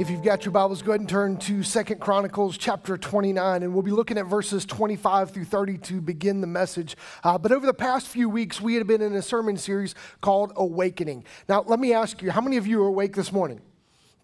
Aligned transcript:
If 0.00 0.08
you've 0.08 0.22
got 0.22 0.46
your 0.46 0.52
Bibles, 0.52 0.80
go 0.80 0.92
ahead 0.92 1.00
and 1.00 1.08
turn 1.10 1.36
to 1.40 1.62
Second 1.62 2.00
Chronicles 2.00 2.56
chapter 2.56 2.96
29, 2.96 3.62
and 3.62 3.74
we'll 3.74 3.82
be 3.82 3.90
looking 3.90 4.16
at 4.16 4.24
verses 4.24 4.64
25 4.64 5.30
through 5.30 5.44
30 5.44 5.76
to 5.76 6.00
begin 6.00 6.40
the 6.40 6.46
message. 6.46 6.96
Uh, 7.22 7.36
but 7.36 7.52
over 7.52 7.66
the 7.66 7.74
past 7.74 8.08
few 8.08 8.26
weeks, 8.30 8.62
we 8.62 8.76
had 8.76 8.86
been 8.86 9.02
in 9.02 9.14
a 9.14 9.20
sermon 9.20 9.58
series 9.58 9.94
called 10.22 10.54
Awakening. 10.56 11.24
Now, 11.50 11.64
let 11.66 11.78
me 11.78 11.92
ask 11.92 12.22
you, 12.22 12.30
how 12.30 12.40
many 12.40 12.56
of 12.56 12.66
you 12.66 12.82
are 12.82 12.86
awake 12.86 13.14
this 13.14 13.30
morning? 13.30 13.60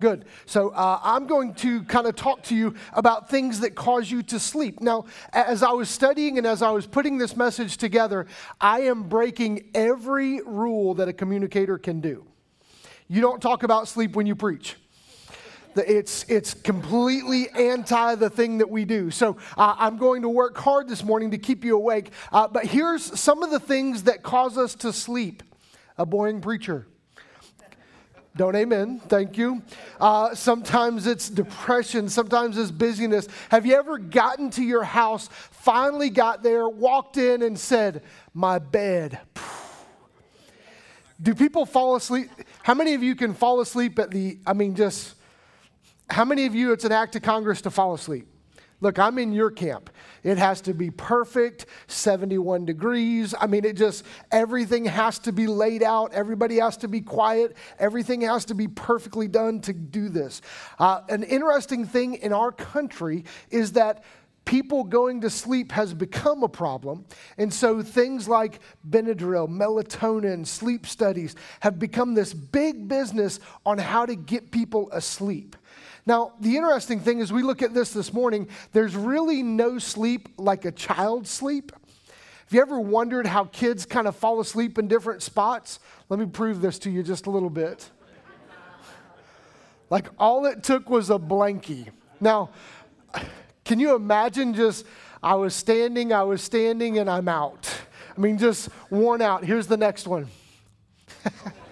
Good. 0.01 0.25
So 0.47 0.71
uh, 0.71 0.99
I'm 1.03 1.27
going 1.27 1.53
to 1.57 1.83
kind 1.83 2.07
of 2.07 2.17
talk 2.17 2.43
to 2.45 2.57
you 2.57 2.75
about 2.95 3.29
things 3.29 3.61
that 3.61 3.75
cause 3.75 4.11
you 4.11 4.23
to 4.23 4.41
sleep. 4.41 4.81
Now, 4.81 5.05
as 5.35 5.63
I 5.63 5.73
was 5.73 5.91
studying 5.91 6.39
and 6.39 6.47
as 6.47 6.63
I 6.63 6.71
was 6.71 6.87
putting 6.87 7.19
this 7.19 7.37
message 7.37 7.77
together, 7.77 8.27
I 8.63 8.81
am 8.81 9.11
breaking 9.11 9.69
every 9.75 10.41
rule 10.41 10.95
that 10.95 11.07
a 11.07 11.13
communicator 11.13 11.77
can 11.77 12.01
do. 12.01 12.25
You 13.09 13.21
don't 13.21 13.43
talk 13.43 13.63
about 13.63 13.89
sleep 13.89 14.17
when 14.17 14.25
you 14.25 14.35
preach. 14.35 14.77
It's, 15.77 16.25
it's 16.29 16.55
completely 16.55 17.49
anti 17.51 18.15
the 18.15 18.31
thing 18.31 18.59
that 18.59 18.71
we 18.71 18.85
do. 18.85 19.11
So 19.11 19.37
uh, 19.57 19.75
I'm 19.79 19.97
going 19.97 20.23
to 20.23 20.29
work 20.29 20.57
hard 20.57 20.89
this 20.89 21.05
morning 21.05 21.31
to 21.33 21.39
keep 21.39 21.65
you 21.65 21.77
awake. 21.77 22.11
Uh, 22.33 22.49
but 22.49 22.67
here's 22.67 23.19
some 23.19 23.43
of 23.43 23.51
the 23.51 23.61
things 23.61 24.05
that 24.05 24.23
cause 24.23 24.57
us 24.57 24.75
to 24.77 24.93
sleep 24.93 25.43
a 25.99 26.05
boring 26.05 26.41
preacher. 26.41 26.87
Don't 28.37 28.55
amen. 28.55 29.01
Thank 29.09 29.39
you. 29.39 29.63
Uh, 29.99 30.35
sometimes 30.35 31.07
it's 31.07 31.31
depression. 31.31 32.11
Sometimes 32.11 32.59
it's 32.59 32.71
busyness. 32.71 33.29
Have 33.49 33.65
you 33.65 33.75
ever 33.75 33.97
gotten 33.97 34.51
to 34.51 34.63
your 34.63 34.85
house, 34.85 35.31
finally 35.33 36.11
got 36.11 36.43
there, 36.43 36.69
walked 36.69 37.17
in, 37.17 37.43
and 37.43 37.59
said, 37.59 38.03
My 38.35 38.59
bed? 38.59 39.19
Do 41.23 41.35
people 41.35 41.65
fall 41.65 41.97
asleep? 41.97 42.29
How 42.63 42.75
many 42.75 42.93
of 42.93 43.03
you 43.03 43.15
can 43.15 43.33
fall 43.33 43.63
asleep 43.63 43.99
at 43.99 44.11
the, 44.11 44.39
I 44.47 44.53
mean, 44.53 44.75
just 44.75 45.15
how 46.09 46.25
many 46.25 46.47
of 46.47 46.55
you, 46.55 46.73
it's 46.73 46.85
an 46.85 46.93
act 46.93 47.17
of 47.17 47.23
Congress 47.23 47.61
to 47.63 47.71
fall 47.71 47.95
asleep? 47.95 48.27
Look, 48.81 48.99
I'm 48.99 49.19
in 49.19 49.33
your 49.33 49.51
camp. 49.51 49.89
It 50.23 50.37
has 50.37 50.61
to 50.63 50.75
be 50.75 50.91
perfect, 50.91 51.67
71 51.87 52.67
degrees. 52.67 53.35
I 53.39 53.47
mean, 53.47 53.65
it 53.65 53.75
just, 53.75 54.05
everything 54.31 54.85
has 54.85 55.19
to 55.21 55.33
be 55.33 55.47
laid 55.47 55.83
out. 55.83 56.13
Everybody 56.13 56.57
has 56.57 56.77
to 56.79 56.89
be 56.89 57.01
quiet. 57.01 57.57
Everything 57.79 58.21
has 58.23 58.45
to 58.47 58.55
be 58.55 58.69
perfectly 58.69 59.29
done 59.29 59.61
to 59.63 59.73
do 59.73 60.11
this. 60.11 60.43
Uh, 60.79 61.01
an 61.09 61.23
interesting 61.23 61.87
thing 61.87 62.15
in 62.17 62.35
our 62.35 62.53
country 62.53 63.25
is 63.51 63.73
that 63.73 64.05
people 64.45 64.85
going 64.85 65.23
to 65.23 65.31
sleep 65.31 65.73
has 65.73 65.95
become 65.95 66.43
a 66.43 66.49
problem. 66.49 67.07
And 67.39 67.53
so 67.53 67.83
things 67.83 68.29
like 68.29 68.61
Benadryl, 68.89 69.49
melatonin, 69.49 70.47
sleep 70.47 70.87
studies 70.87 71.35
have 71.61 71.79
become 71.79 72.15
this 72.15 72.35
big 72.35 72.89
business 72.89 73.41
on 73.65 73.79
how 73.79 74.05
to 74.05 74.15
get 74.15 74.51
people 74.51 74.91
asleep. 74.93 75.57
Now, 76.07 76.35
the 76.41 76.57
interesting 76.57 77.01
thing 77.01 77.19
is, 77.19 77.33
we 77.33 77.43
look 77.43 77.63
at 77.63 77.75
this 77.75 77.91
this 77.93 78.13
morning, 78.13 78.49
there's 78.73 78.95
really 78.95 79.43
no 79.43 79.79
sleep 79.79 80.29
like 80.39 80.65
a 80.65 80.71
child's 80.71 81.31
sleep. 81.31 81.73
Have 81.73 82.53
you 82.53 82.61
ever 82.61 82.79
wondered 82.79 83.27
how 83.27 83.45
kids 83.47 83.85
kind 83.85 84.07
of 84.07 84.15
fall 84.15 84.39
asleep 84.39 84.79
in 84.79 84.87
different 84.87 85.21
spots? 85.21 85.81
Let 86.09 86.21
me 86.21 86.27
prove 86.27 86.61
this 86.61 86.79
to 86.81 86.91
you 86.91 87.03
just 87.03 87.27
a 87.27 87.31
little 87.31 87.51
bit. 87.51 87.91
Like, 89.91 90.09
all 90.17 90.47
it 90.47 90.63
took 90.63 90.89
was 90.89 91.11
a 91.11 91.19
blankie. 91.19 91.89
Now, 92.21 92.51
can 93.65 93.81
you 93.81 93.97
imagine 93.97 94.55
just, 94.55 94.87
I 95.21 95.35
was 95.35 95.57
standing, 95.57 96.13
I 96.13 96.23
was 96.23 96.41
standing, 96.41 96.99
and 96.99 97.11
I'm 97.11 97.29
out? 97.29 97.69
I 98.17 98.21
mean, 98.21 98.39
just 98.39 98.69
worn 98.91 99.23
out. 99.23 99.45
Here's 99.45 99.67
the 99.67 99.77
next 99.77 100.07
one. 100.07 100.29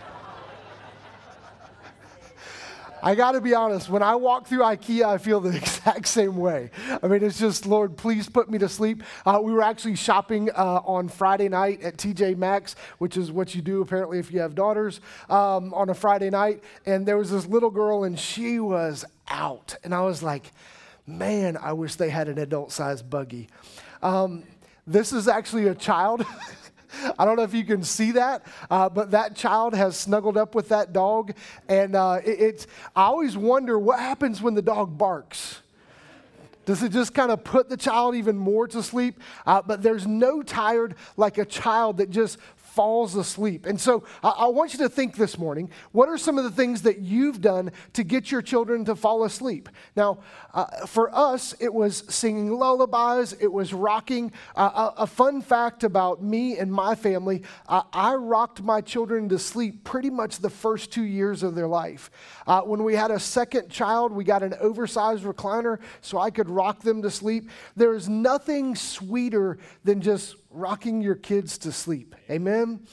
I 3.05 3.15
got 3.15 3.33
to 3.33 3.41
be 3.43 3.53
honest, 3.53 3.91
when 3.91 4.03
I 4.03 4.15
walk 4.15 4.47
through 4.47 4.61
IKEA, 4.61 5.05
I 5.05 5.19
feel 5.19 5.39
the 5.39 5.55
exact 5.57 6.09
same 6.09 6.39
way. 6.39 6.71
I 7.03 7.07
mean, 7.07 7.23
it's 7.23 7.39
just, 7.39 7.67
Lord, 7.67 7.99
please 7.99 8.31
put 8.31 8.49
me 8.49 8.57
to 8.57 8.69
sleep. 8.69 9.03
Uh, 9.27 9.41
we 9.43 9.53
were 9.53 9.61
actually 9.61 9.97
shopping 9.97 10.49
uh, 10.51 10.81
on 10.87 11.09
Friday 11.09 11.51
night 11.51 11.83
at 11.83 11.99
TJ 11.99 12.39
Maxx, 12.39 12.77
which 12.97 13.19
is 13.19 13.31
what 13.31 13.55
you 13.55 13.61
do 13.61 13.83
apparently 13.83 14.19
if 14.19 14.33
you 14.33 14.41
have 14.41 14.55
daughters, 14.55 15.03
um, 15.29 15.75
on 15.75 15.91
a 15.91 15.95
Friday 15.95 16.31
night. 16.31 16.65
And 16.87 17.05
there 17.05 17.19
was 17.19 17.31
this 17.31 17.45
little 17.45 17.69
girl, 17.69 18.05
and 18.05 18.19
she 18.19 18.59
was 18.59 19.05
out. 19.29 19.77
And 19.85 19.95
I 19.95 20.01
was 20.01 20.23
like, 20.23 20.51
man, 21.07 21.59
I 21.59 21.75
wish 21.75 21.97
they 21.97 22.09
had 22.09 22.29
an 22.29 22.39
adult 22.39 22.73
sized 22.73 23.11
buggy. 23.11 23.51
Um, 24.03 24.45
this 24.87 25.13
is 25.13 25.29
actually 25.29 25.69
a 25.69 25.75
child. 25.75 26.25
I 27.19 27.25
don't 27.25 27.37
know 27.37 27.43
if 27.43 27.55
you 27.55 27.65
can 27.65 27.83
see 27.83 28.13
that, 28.13 28.47
uh, 28.71 28.89
but 28.89 29.11
that 29.13 29.35
child 29.37 29.75
has 29.75 29.97
snuggled 29.97 30.37
up 30.37 30.55
with 30.55 30.69
that 30.69 30.93
dog. 30.93 31.35
And 31.69 31.97
uh, 31.97 32.21
it, 32.25 32.41
it's, 32.41 32.67
I 32.95 33.05
always 33.05 33.37
wonder 33.37 33.79
what 33.79 33.99
happens 33.99 34.41
when 34.43 34.55
the 34.55 34.63
dog 34.63 34.97
barks. 34.97 35.61
Does 36.67 36.83
it 36.83 36.93
just 36.93 37.13
kind 37.13 37.31
of 37.31 37.45
put 37.45 37.69
the 37.69 37.77
child 37.77 38.15
even 38.15 38.37
more 38.37 38.67
to 38.69 38.83
sleep? 38.83 39.21
Uh, 39.47 39.61
but 39.61 39.83
there's 39.83 40.07
no 40.07 40.43
tired 40.43 40.95
like 41.17 41.37
a 41.37 41.45
child 41.45 41.99
that 41.99 42.11
just 42.11 42.39
falls 42.75 43.15
asleep. 43.15 43.67
And 43.67 43.81
so 43.81 44.03
I, 44.23 44.31
I, 44.31 44.47
want 44.49 44.73
you 44.73 44.81
to 44.81 44.89
think 44.89 45.17
this 45.17 45.39
morning 45.39 45.71
what 45.93 46.09
are 46.09 46.19
some 46.19 46.39
of 46.39 46.45
the 46.45 46.51
things 46.51 46.83
that 46.83 46.99
you've 46.99 47.41
done 47.41 47.71
to 47.93 48.03
get 48.03 48.33
your 48.33 48.43
children 48.43 48.85
to 48.87 48.97
fall 48.97 49.23
asleep? 49.23 49.69
Now, 49.95 50.19
uh, 50.53 50.87
for 50.87 51.15
us, 51.15 51.55
it 51.61 51.73
was 51.73 52.05
singing 52.09 52.51
lullabies, 52.51 53.33
it 53.41 53.53
was 53.53 53.73
rocking. 53.73 54.33
Uh, 54.57 54.91
a, 54.99 55.03
a, 55.03 55.07
fun 55.07 55.41
fact 55.41 55.85
about 55.85 56.23
me 56.23 56.59
and 56.59 56.73
my 56.73 56.97
family 56.97 57.43
uh, 57.69 57.83
I 57.93 58.15
rocked 58.15 58.63
my 58.63 58.81
children 58.81 59.29
to 59.29 59.39
sleep 59.39 59.85
pretty 59.85 60.11
much 60.11 60.39
the 60.39 60.51
first 60.51 60.93
two 60.93 61.05
years 61.05 61.43
of 61.45 61.55
their 61.55 61.69
life. 61.69 62.11
Uh, 62.47 62.63
when 62.63 62.83
we 62.83 62.97
had 62.97 63.13
a 63.13 63.21
second 63.21 63.71
child, 63.71 64.13
we 64.13 64.25
got 64.25 64.43
an 64.43 64.55
oversized 64.61 65.23
recliner 65.23 65.79
so 66.01 66.19
I 66.19 66.31
could 66.31 66.51
rock 66.51 66.81
them 66.81 67.03
to 67.03 67.11
sleep. 67.11 67.51
There's 67.77 68.09
nothing 68.09 68.75
sweeter 68.75 69.59
than 69.85 70.01
just 70.01 70.37
rocking 70.55 71.03
your 71.03 71.17
kids 71.17 71.59
to 71.59 71.73
sleep. 71.73 72.15
Amen? 72.31 72.87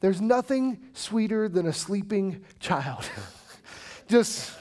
There's 0.00 0.20
nothing 0.20 0.78
sweeter 0.92 1.48
than 1.48 1.66
a 1.66 1.72
sleeping 1.72 2.44
child. 2.60 3.08
Just 4.08 4.52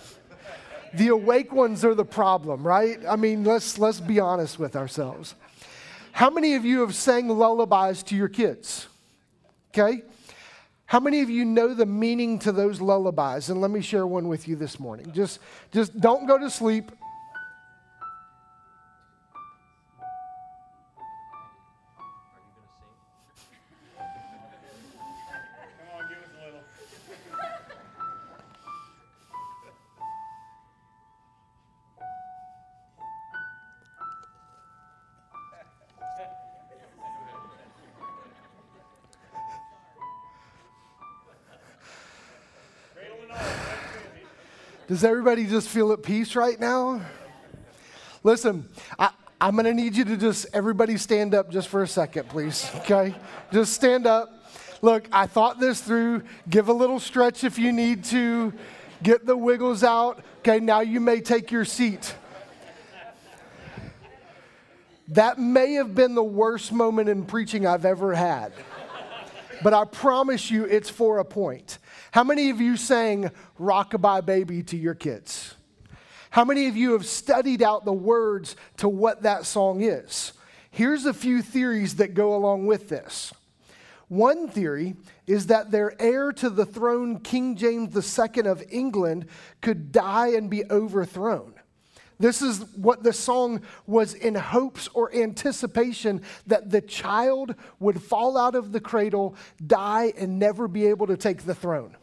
the 0.93 1.09
awake 1.09 1.51
ones 1.51 1.83
are 1.83 1.93
the 1.93 2.05
problem, 2.05 2.65
right? 2.65 2.99
I 3.07 3.17
mean, 3.17 3.43
let's 3.43 3.77
let's 3.77 3.99
be 3.99 4.19
honest 4.19 4.57
with 4.57 4.75
ourselves. 4.75 5.35
How 6.13 6.29
many 6.29 6.55
of 6.55 6.63
you 6.63 6.79
have 6.79 6.95
sang 6.95 7.27
lullabies 7.27 8.01
to 8.03 8.15
your 8.15 8.29
kids? 8.29 8.87
Okay? 9.71 10.03
How 10.85 10.99
many 10.99 11.21
of 11.21 11.29
you 11.29 11.43
know 11.43 11.73
the 11.73 11.85
meaning 11.85 12.39
to 12.39 12.53
those 12.53 12.79
lullabies? 12.79 13.49
And 13.49 13.59
let 13.59 13.71
me 13.71 13.81
share 13.81 14.07
one 14.07 14.29
with 14.29 14.47
you 14.47 14.55
this 14.55 14.79
morning. 14.79 15.11
Just 15.11 15.39
just 15.71 15.99
don't 15.99 16.25
go 16.25 16.37
to 16.37 16.49
sleep 16.49 16.91
Does 44.87 45.03
everybody 45.03 45.47
just 45.47 45.67
feel 45.67 45.91
at 45.93 46.03
peace 46.03 46.35
right 46.35 46.59
now? 46.59 47.01
Listen, 48.21 48.69
I, 48.99 49.09
I'm 49.41 49.53
going 49.55 49.65
to 49.65 49.73
need 49.73 49.95
you 49.95 50.05
to 50.05 50.15
just, 50.15 50.45
everybody 50.53 50.97
stand 50.97 51.33
up 51.33 51.49
just 51.49 51.69
for 51.69 51.81
a 51.81 51.87
second, 51.87 52.29
please. 52.29 52.69
Okay? 52.77 53.15
Just 53.51 53.73
stand 53.73 54.05
up. 54.05 54.29
Look, 54.83 55.07
I 55.11 55.25
thought 55.25 55.59
this 55.59 55.81
through. 55.81 56.21
Give 56.47 56.69
a 56.69 56.73
little 56.73 56.99
stretch 56.99 57.43
if 57.43 57.57
you 57.57 57.71
need 57.71 58.03
to. 58.05 58.53
Get 59.01 59.25
the 59.25 59.35
wiggles 59.35 59.83
out. 59.83 60.23
Okay, 60.39 60.59
now 60.59 60.81
you 60.81 60.99
may 60.99 61.19
take 61.19 61.49
your 61.49 61.65
seat. 61.65 62.13
That 65.07 65.39
may 65.39 65.73
have 65.73 65.95
been 65.95 66.13
the 66.13 66.23
worst 66.23 66.71
moment 66.71 67.09
in 67.09 67.25
preaching 67.25 67.65
I've 67.65 67.85
ever 67.85 68.13
had. 68.13 68.53
But 69.65 69.73
I 69.73 69.83
promise 69.83 70.51
you 70.51 70.65
it's 70.65 70.91
for 70.91 71.17
a 71.17 71.25
point. 71.25 71.79
How 72.11 72.23
many 72.23 72.51
of 72.51 72.61
you 72.61 72.77
sang 72.77 73.31
Rockabye 73.59 74.23
Baby 74.23 74.61
to 74.61 74.77
your 74.77 74.93
kids? 74.93 75.55
How 76.29 76.45
many 76.45 76.67
of 76.67 76.77
you 76.77 76.91
have 76.91 77.07
studied 77.07 77.63
out 77.63 77.83
the 77.83 77.91
words 77.91 78.55
to 78.77 78.87
what 78.87 79.23
that 79.23 79.43
song 79.47 79.81
is? 79.81 80.33
Here's 80.69 81.07
a 81.07 81.15
few 81.15 81.41
theories 81.41 81.95
that 81.95 82.13
go 82.13 82.35
along 82.35 82.67
with 82.67 82.89
this. 82.89 83.33
One 84.07 84.47
theory 84.47 84.97
is 85.25 85.47
that 85.47 85.71
their 85.71 85.99
heir 85.99 86.31
to 86.33 86.51
the 86.51 86.67
throne, 86.67 87.21
King 87.21 87.55
James 87.55 87.95
II 87.97 88.45
of 88.45 88.63
England, 88.69 89.25
could 89.61 89.91
die 89.91 90.27
and 90.35 90.47
be 90.47 90.63
overthrown. 90.69 91.54
This 92.19 92.41
is 92.41 92.65
what 92.75 93.03
the 93.03 93.13
song 93.13 93.61
was 93.85 94.13
in 94.13 94.35
hopes 94.35 94.87
or 94.93 95.13
anticipation 95.13 96.21
that 96.47 96.69
the 96.69 96.81
child 96.81 97.55
would 97.79 98.01
fall 98.01 98.37
out 98.37 98.55
of 98.55 98.71
the 98.71 98.79
cradle, 98.79 99.35
die, 99.65 100.13
and 100.17 100.39
never 100.39 100.67
be 100.67 100.85
able 100.87 101.07
to 101.07 101.17
take 101.17 101.43
the 101.43 101.55
throne. 101.55 101.95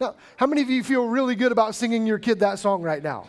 Now, 0.00 0.16
how 0.36 0.46
many 0.46 0.62
of 0.62 0.68
you 0.68 0.82
feel 0.82 1.06
really 1.06 1.36
good 1.36 1.52
about 1.52 1.74
singing 1.74 2.06
your 2.06 2.18
kid 2.18 2.40
that 2.40 2.58
song 2.58 2.82
right 2.82 3.02
now? 3.02 3.28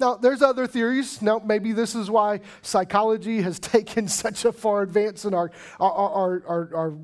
Now, 0.00 0.14
there's 0.14 0.42
other 0.42 0.66
theories. 0.66 1.20
Now, 1.20 1.40
maybe 1.44 1.72
this 1.72 1.94
is 1.94 2.10
why 2.10 2.40
psychology 2.62 3.42
has 3.42 3.58
taken 3.60 4.08
such 4.08 4.44
a 4.44 4.52
far 4.52 4.82
advance 4.82 5.24
in 5.24 5.34
our, 5.34 5.50
our, 5.80 5.92
our, 5.92 6.72
our, 6.74 6.94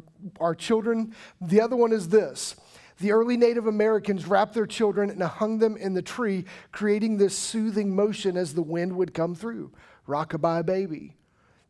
our, 0.40 0.54
children. 0.54 1.14
The 1.40 1.60
other 1.60 1.76
one 1.76 1.92
is 1.92 2.08
this 2.08 2.56
the 2.98 3.12
early 3.12 3.36
Native 3.36 3.66
Americans 3.66 4.26
wrapped 4.26 4.54
their 4.54 4.66
children 4.66 5.10
and 5.10 5.22
hung 5.22 5.58
them 5.58 5.76
in 5.76 5.94
the 5.94 6.02
tree, 6.02 6.44
creating 6.72 7.16
this 7.16 7.36
soothing 7.36 7.94
motion 7.94 8.36
as 8.36 8.54
the 8.54 8.62
wind 8.62 8.96
would 8.96 9.14
come 9.14 9.34
through. 9.34 9.72
Rockabye 10.06 10.64
baby. 10.64 11.16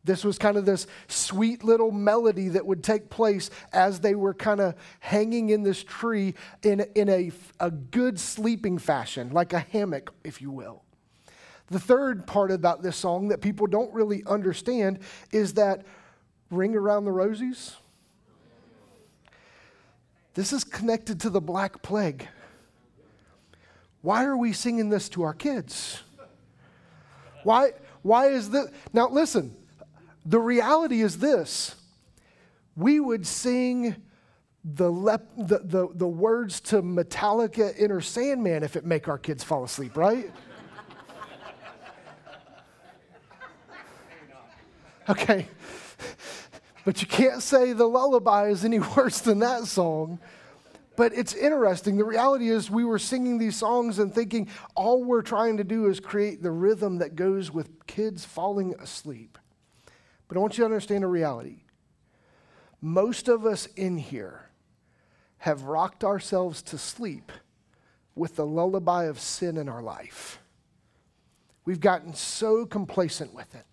This 0.03 0.23
was 0.23 0.37
kind 0.37 0.55
of 0.55 0.65
this 0.65 0.85
sweet 1.07 1.63
little 1.63 1.91
melody 1.91 2.49
that 2.49 2.65
would 2.65 2.83
take 2.83 3.09
place 3.09 3.49
as 3.73 3.99
they 3.99 4.13
were 4.13 4.35
kind 4.35 4.59
of 4.59 4.75
hanging 4.99 5.49
in 5.49 5.63
this 5.63 5.83
tree 5.83 6.35
in, 6.61 6.85
in 6.93 7.09
a, 7.09 7.31
a 7.59 7.71
good 7.71 8.19
sleeping 8.19 8.77
fashion, 8.77 9.31
like 9.31 9.51
a 9.51 9.59
hammock, 9.59 10.13
if 10.23 10.41
you 10.41 10.51
will. 10.51 10.83
The 11.67 11.79
third 11.79 12.27
part 12.27 12.51
about 12.51 12.83
this 12.83 12.95
song 12.95 13.29
that 13.29 13.41
people 13.41 13.65
don't 13.65 13.91
really 13.93 14.23
understand 14.27 14.99
is 15.31 15.55
that 15.55 15.83
Ring 16.51 16.75
Around 16.75 17.05
the 17.05 17.11
Rosies. 17.11 17.73
This 20.35 20.51
is 20.51 20.65
connected 20.65 21.21
to 21.21 21.29
the 21.29 21.39
Black 21.39 21.81
Plague. 21.81 22.27
Why 24.01 24.25
are 24.25 24.37
we 24.37 24.51
singing 24.51 24.89
this 24.89 25.09
to 25.09 25.23
our 25.23 25.33
kids? 25.33 26.03
Why, 27.43 27.71
why 28.01 28.27
is 28.27 28.49
this? 28.49 28.69
Now, 28.93 29.09
listen, 29.09 29.55
the 30.25 30.39
reality 30.39 31.01
is 31.01 31.17
this 31.17 31.75
we 32.75 32.99
would 32.99 33.25
sing 33.25 33.95
the, 34.65 34.91
lep, 34.91 35.25
the, 35.37 35.59
the, 35.59 35.87
the 35.93 36.07
words 36.07 36.59
to 36.59 36.81
Metallica 36.81 37.73
Enter 37.79 38.01
Sandman 38.01 38.63
if 38.63 38.75
it 38.75 38.85
make 38.85 39.07
our 39.07 39.17
kids 39.17 39.43
fall 39.43 39.63
asleep, 39.63 39.97
right? 39.97 40.31
Okay. 45.07 45.47
But 46.85 47.01
you 47.01 47.07
can't 47.07 47.41
say 47.41 47.73
the 47.73 47.87
lullaby 47.87 48.49
is 48.49 48.63
any 48.63 48.79
worse 48.95 49.19
than 49.19 49.39
that 49.39 49.65
song. 49.65 50.19
But 50.95 51.13
it's 51.13 51.33
interesting. 51.33 51.97
The 51.97 52.05
reality 52.05 52.47
is, 52.49 52.71
we 52.71 52.85
were 52.85 52.99
singing 52.99 53.37
these 53.37 53.57
songs 53.57 53.99
and 53.99 54.13
thinking 54.13 54.47
all 54.75 55.03
we're 55.03 55.23
trying 55.23 55.57
to 55.57 55.65
do 55.65 55.87
is 55.87 55.99
create 55.99 56.41
the 56.41 56.51
rhythm 56.51 56.99
that 56.99 57.15
goes 57.15 57.51
with 57.51 57.85
kids 57.85 58.23
falling 58.23 58.75
asleep. 58.79 59.37
But 60.27 60.37
I 60.37 60.39
want 60.39 60.57
you 60.57 60.61
to 60.61 60.65
understand 60.65 61.03
a 61.03 61.07
reality. 61.07 61.63
Most 62.81 63.27
of 63.27 63.45
us 63.45 63.65
in 63.75 63.97
here 63.97 64.49
have 65.39 65.63
rocked 65.63 66.03
ourselves 66.03 66.61
to 66.61 66.77
sleep 66.77 67.31
with 68.15 68.37
the 68.37 68.45
lullaby 68.45 69.05
of 69.05 69.19
sin 69.19 69.57
in 69.57 69.67
our 69.67 69.83
life. 69.83 70.39
We've 71.65 71.79
gotten 71.79 72.13
so 72.13 72.65
complacent 72.65 73.33
with 73.33 73.53
it. 73.53 73.65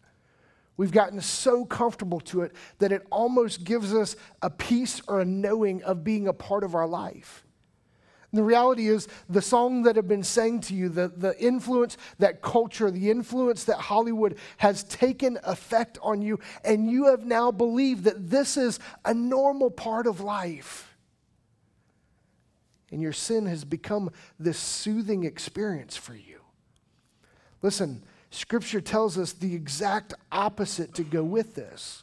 We've 0.76 0.92
gotten 0.92 1.20
so 1.20 1.64
comfortable 1.64 2.20
to 2.20 2.42
it 2.42 2.52
that 2.78 2.92
it 2.92 3.06
almost 3.10 3.64
gives 3.64 3.94
us 3.94 4.16
a 4.40 4.50
peace 4.50 5.02
or 5.06 5.20
a 5.20 5.24
knowing 5.24 5.82
of 5.82 6.02
being 6.02 6.28
a 6.28 6.32
part 6.32 6.64
of 6.64 6.74
our 6.74 6.86
life. 6.86 7.44
And 8.30 8.38
the 8.38 8.44
reality 8.44 8.88
is, 8.88 9.08
the 9.28 9.42
song 9.42 9.82
that 9.82 9.96
have 9.96 10.08
been 10.08 10.22
sang 10.22 10.60
to 10.62 10.74
you, 10.74 10.88
the, 10.88 11.12
the 11.14 11.38
influence 11.38 11.98
that 12.19 12.40
culture, 12.40 12.90
the 12.90 13.10
influence 13.10 13.64
that 13.64 13.76
Hollywood 13.76 14.38
has 14.56 14.84
taken 14.84 15.38
effect 15.44 15.98
on 16.00 16.22
you, 16.22 16.40
and 16.64 16.90
you 16.90 17.08
have 17.08 17.26
now 17.26 17.52
believed 17.52 18.04
that 18.04 18.30
this 18.30 18.56
is 18.56 18.78
a 19.04 19.12
normal 19.12 19.70
part 19.70 20.06
of 20.06 20.22
life. 20.22 20.96
And 22.90 23.02
your 23.02 23.12
sin 23.12 23.44
has 23.44 23.64
become 23.64 24.10
this 24.38 24.58
soothing 24.58 25.25
experience 25.25 25.98
for 25.98 26.14
you. 26.14 26.40
Listen, 27.60 28.02
Scripture 28.32 28.81
tells 28.81 29.19
us 29.19 29.32
the 29.32 29.55
exact 29.55 30.14
opposite 30.32 30.94
to 30.94 31.02
go 31.02 31.23
with 31.23 31.55
this. 31.55 32.02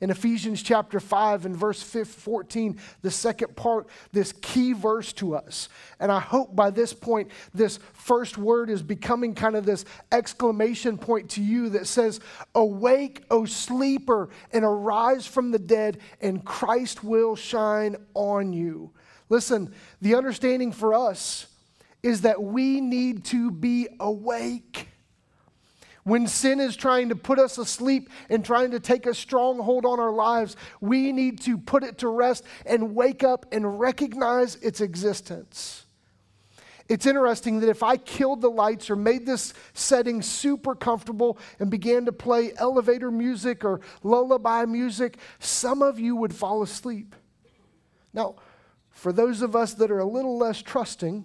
In 0.00 0.10
Ephesians 0.10 0.62
chapter 0.62 1.00
5 1.00 1.46
and 1.46 1.56
verse 1.56 1.82
14, 1.82 2.78
the 3.00 3.10
second 3.10 3.56
part, 3.56 3.86
this 4.12 4.32
key 4.42 4.74
verse 4.74 5.14
to 5.14 5.34
us. 5.34 5.70
And 5.98 6.12
I 6.12 6.20
hope 6.20 6.54
by 6.54 6.68
this 6.68 6.92
point, 6.92 7.30
this 7.54 7.78
first 7.94 8.36
word 8.36 8.68
is 8.68 8.82
becoming 8.82 9.34
kind 9.34 9.56
of 9.56 9.64
this 9.64 9.86
exclamation 10.12 10.98
point 10.98 11.30
to 11.30 11.42
you 11.42 11.70
that 11.70 11.86
says, 11.86 12.20
Awake, 12.54 13.24
O 13.30 13.46
sleeper, 13.46 14.28
and 14.52 14.64
arise 14.66 15.26
from 15.26 15.50
the 15.50 15.58
dead, 15.58 15.98
and 16.20 16.44
Christ 16.44 17.02
will 17.02 17.36
shine 17.36 17.96
on 18.12 18.52
you. 18.52 18.90
Listen, 19.30 19.72
the 20.02 20.16
understanding 20.16 20.72
for 20.72 20.92
us 20.92 21.46
is 22.02 22.20
that 22.20 22.42
we 22.42 22.82
need 22.82 23.24
to 23.24 23.50
be 23.50 23.88
awake. 23.98 24.88
When 26.04 26.26
sin 26.26 26.60
is 26.60 26.76
trying 26.76 27.08
to 27.08 27.16
put 27.16 27.38
us 27.38 27.56
asleep 27.56 28.10
and 28.28 28.44
trying 28.44 28.70
to 28.72 28.80
take 28.80 29.06
a 29.06 29.14
stronghold 29.14 29.86
on 29.86 29.98
our 29.98 30.12
lives, 30.12 30.54
we 30.80 31.12
need 31.12 31.40
to 31.42 31.56
put 31.56 31.82
it 31.82 31.98
to 31.98 32.08
rest 32.08 32.44
and 32.66 32.94
wake 32.94 33.24
up 33.24 33.46
and 33.52 33.80
recognize 33.80 34.56
its 34.56 34.82
existence. 34.82 35.86
It's 36.86 37.06
interesting 37.06 37.60
that 37.60 37.70
if 37.70 37.82
I 37.82 37.96
killed 37.96 38.42
the 38.42 38.50
lights 38.50 38.90
or 38.90 38.96
made 38.96 39.24
this 39.24 39.54
setting 39.72 40.20
super 40.20 40.74
comfortable 40.74 41.38
and 41.58 41.70
began 41.70 42.04
to 42.04 42.12
play 42.12 42.52
elevator 42.58 43.10
music 43.10 43.64
or 43.64 43.80
lullaby 44.02 44.66
music, 44.66 45.16
some 45.38 45.80
of 45.80 45.98
you 45.98 46.14
would 46.16 46.34
fall 46.34 46.62
asleep. 46.62 47.16
Now, 48.12 48.36
for 48.90 49.12
those 49.12 49.40
of 49.40 49.56
us 49.56 49.72
that 49.74 49.90
are 49.90 50.00
a 50.00 50.04
little 50.04 50.36
less 50.36 50.60
trusting, 50.60 51.24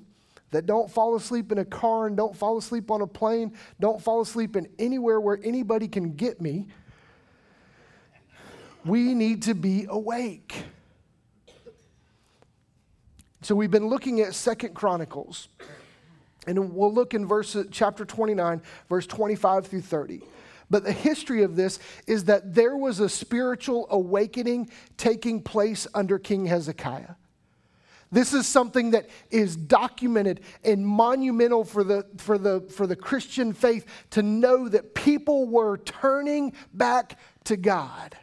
that 0.52 0.66
don't 0.66 0.90
fall 0.90 1.16
asleep 1.16 1.52
in 1.52 1.58
a 1.58 1.66
car 1.66 2.08
and 2.08 2.18
don't 2.18 2.36
fall 2.36 2.58
asleep 2.58 2.90
on 2.92 3.02
a 3.02 3.08
plane, 3.08 3.54
don't 3.80 4.02
fall 4.02 4.22
asleep 4.22 4.56
in 4.56 4.68
anywhere 4.80 5.20
where 5.20 5.40
anybody 5.44 5.88
can 5.88 6.14
get 6.14 6.42
me. 6.42 6.68
We 8.86 9.14
need 9.14 9.44
to 9.44 9.54
be 9.54 9.86
awake. 9.90 10.64
So 13.42 13.56
we've 13.56 13.72
been 13.72 13.88
looking 13.88 14.22
at 14.22 14.34
Second 14.34 14.74
Chronicles. 14.74 15.48
And 16.48 16.74
we'll 16.74 16.94
look 16.94 17.14
in 17.14 17.28
verse 17.28 17.56
chapter 17.70 18.06
29, 18.06 18.62
verse 18.88 19.06
25 19.06 19.68
through 19.68 19.82
30. 19.82 20.22
But 20.70 20.84
the 20.84 20.92
history 20.92 21.44
of 21.44 21.56
this 21.56 21.80
is 22.08 22.26
that 22.26 22.54
there 22.54 22.76
was 22.76 23.00
a 23.00 23.10
spiritual 23.10 23.88
awakening 23.90 24.70
taking 24.98 25.42
place 25.42 25.88
under 25.94 26.18
King 26.18 26.46
Hezekiah. 26.46 27.16
This 28.12 28.34
is 28.34 28.48
something 28.48 28.92
that 28.92 29.08
is 29.30 29.56
documented 29.56 30.42
and 30.64 30.86
monumental 30.86 31.64
for 31.64 31.84
the, 31.84 32.08
for, 32.18 32.38
the, 32.38 32.62
for 32.62 32.88
the 32.88 32.96
Christian 32.96 33.54
faith 33.54 33.86
to 34.12 34.24
know 34.24 34.68
that 34.68 34.96
people 34.96 35.48
were 35.48 35.78
turning 35.78 36.54
back 36.74 37.20
to 37.46 37.56
God. 37.56 38.18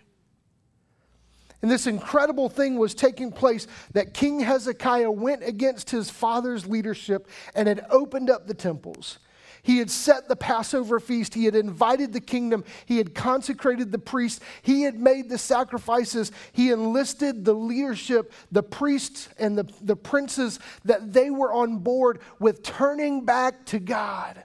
And 1.62 1.70
this 1.70 1.86
incredible 1.86 2.48
thing 2.48 2.76
was 2.76 2.94
taking 2.94 3.32
place 3.32 3.66
that 3.92 4.12
King 4.12 4.40
Hezekiah 4.40 5.10
went 5.10 5.42
against 5.42 5.90
his 5.90 6.10
father's 6.10 6.66
leadership 6.66 7.28
and 7.54 7.66
had 7.68 7.86
opened 7.90 8.28
up 8.28 8.46
the 8.46 8.54
temples. 8.54 9.18
He 9.66 9.78
had 9.78 9.90
set 9.90 10.28
the 10.28 10.36
Passover 10.36 11.00
feast. 11.00 11.34
He 11.34 11.44
had 11.44 11.56
invited 11.56 12.12
the 12.12 12.20
kingdom. 12.20 12.62
He 12.86 12.98
had 12.98 13.16
consecrated 13.16 13.90
the 13.90 13.98
priests. 13.98 14.38
He 14.62 14.82
had 14.82 14.94
made 14.94 15.28
the 15.28 15.38
sacrifices. 15.38 16.30
He 16.52 16.70
enlisted 16.70 17.44
the 17.44 17.52
leadership, 17.52 18.32
the 18.52 18.62
priests 18.62 19.28
and 19.40 19.58
the, 19.58 19.68
the 19.82 19.96
princes, 19.96 20.60
that 20.84 21.12
they 21.12 21.30
were 21.30 21.52
on 21.52 21.78
board 21.78 22.20
with 22.38 22.62
turning 22.62 23.24
back 23.24 23.66
to 23.66 23.80
God. 23.80 24.44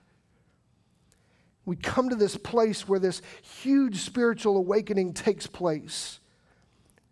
We 1.65 1.75
come 1.75 2.09
to 2.09 2.15
this 2.15 2.35
place 2.35 2.87
where 2.87 2.97
this 2.97 3.21
huge 3.43 3.97
spiritual 3.97 4.57
awakening 4.57 5.13
takes 5.13 5.45
place 5.45 6.19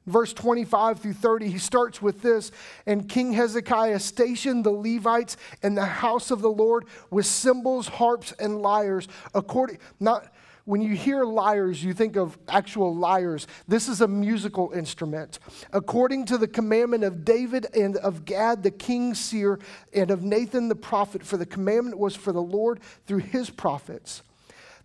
verse 0.09 0.33
25 0.33 0.99
through 0.99 1.13
30, 1.13 1.49
he 1.49 1.57
starts 1.57 2.01
with 2.01 2.21
this 2.21 2.51
And 2.85 3.07
King 3.07 3.33
Hezekiah 3.33 3.99
stationed 3.99 4.65
the 4.65 4.71
Levites 4.71 5.37
in 5.61 5.75
the 5.75 5.85
house 5.85 6.31
of 6.31 6.41
the 6.41 6.49
Lord 6.49 6.85
with 7.09 7.25
cymbals, 7.25 7.87
harps, 7.87 8.33
and 8.39 8.61
lyres, 8.61 9.07
according, 9.33 9.77
not, 9.99 10.33
when 10.69 10.81
you 10.81 10.95
hear 10.95 11.23
lyres, 11.23 11.83
you 11.83 11.95
think 11.95 12.15
of 12.15 12.37
actual 12.47 12.95
lyres. 12.95 13.47
This 13.67 13.87
is 13.87 14.01
a 14.01 14.07
musical 14.07 14.71
instrument. 14.71 15.39
According 15.73 16.25
to 16.25 16.37
the 16.37 16.47
commandment 16.47 17.03
of 17.03 17.25
David 17.25 17.65
and 17.75 17.97
of 17.97 18.23
Gad, 18.23 18.61
the 18.61 18.69
king's 18.69 19.19
seer, 19.19 19.57
and 19.93 20.11
of 20.11 20.21
Nathan 20.21 20.69
the 20.69 20.75
prophet, 20.75 21.25
for 21.25 21.37
the 21.37 21.45
commandment 21.47 21.97
was 21.97 22.15
for 22.15 22.31
the 22.31 22.41
Lord 22.41 22.81
through 23.07 23.17
his 23.17 23.49
prophets. 23.49 24.21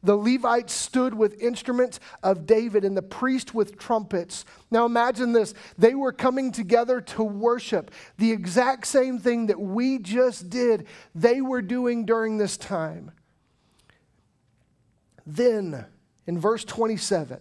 The 0.05 0.17
Levites 0.17 0.73
stood 0.73 1.15
with 1.15 1.41
instruments 1.41 1.99
of 2.23 2.47
David 2.47 2.85
and 2.85 2.97
the 2.97 3.03
priest 3.03 3.55
with 3.55 3.79
trumpets. 3.79 4.45
Now 4.71 4.85
imagine 4.85 5.33
this. 5.33 5.55
They 5.79 5.95
were 5.95 6.13
coming 6.13 6.53
together 6.53 7.01
to 7.01 7.25
worship. 7.25 7.91
The 8.19 8.31
exact 8.31 8.87
same 8.87 9.19
thing 9.19 9.47
that 9.47 9.59
we 9.59 9.99
just 9.99 10.51
did, 10.51 10.87
they 11.15 11.41
were 11.41 11.63
doing 11.63 12.05
during 12.05 12.37
this 12.37 12.57
time. 12.59 13.11
Then, 15.27 15.87
in 16.27 16.39
verse 16.39 16.65
27, 16.65 17.41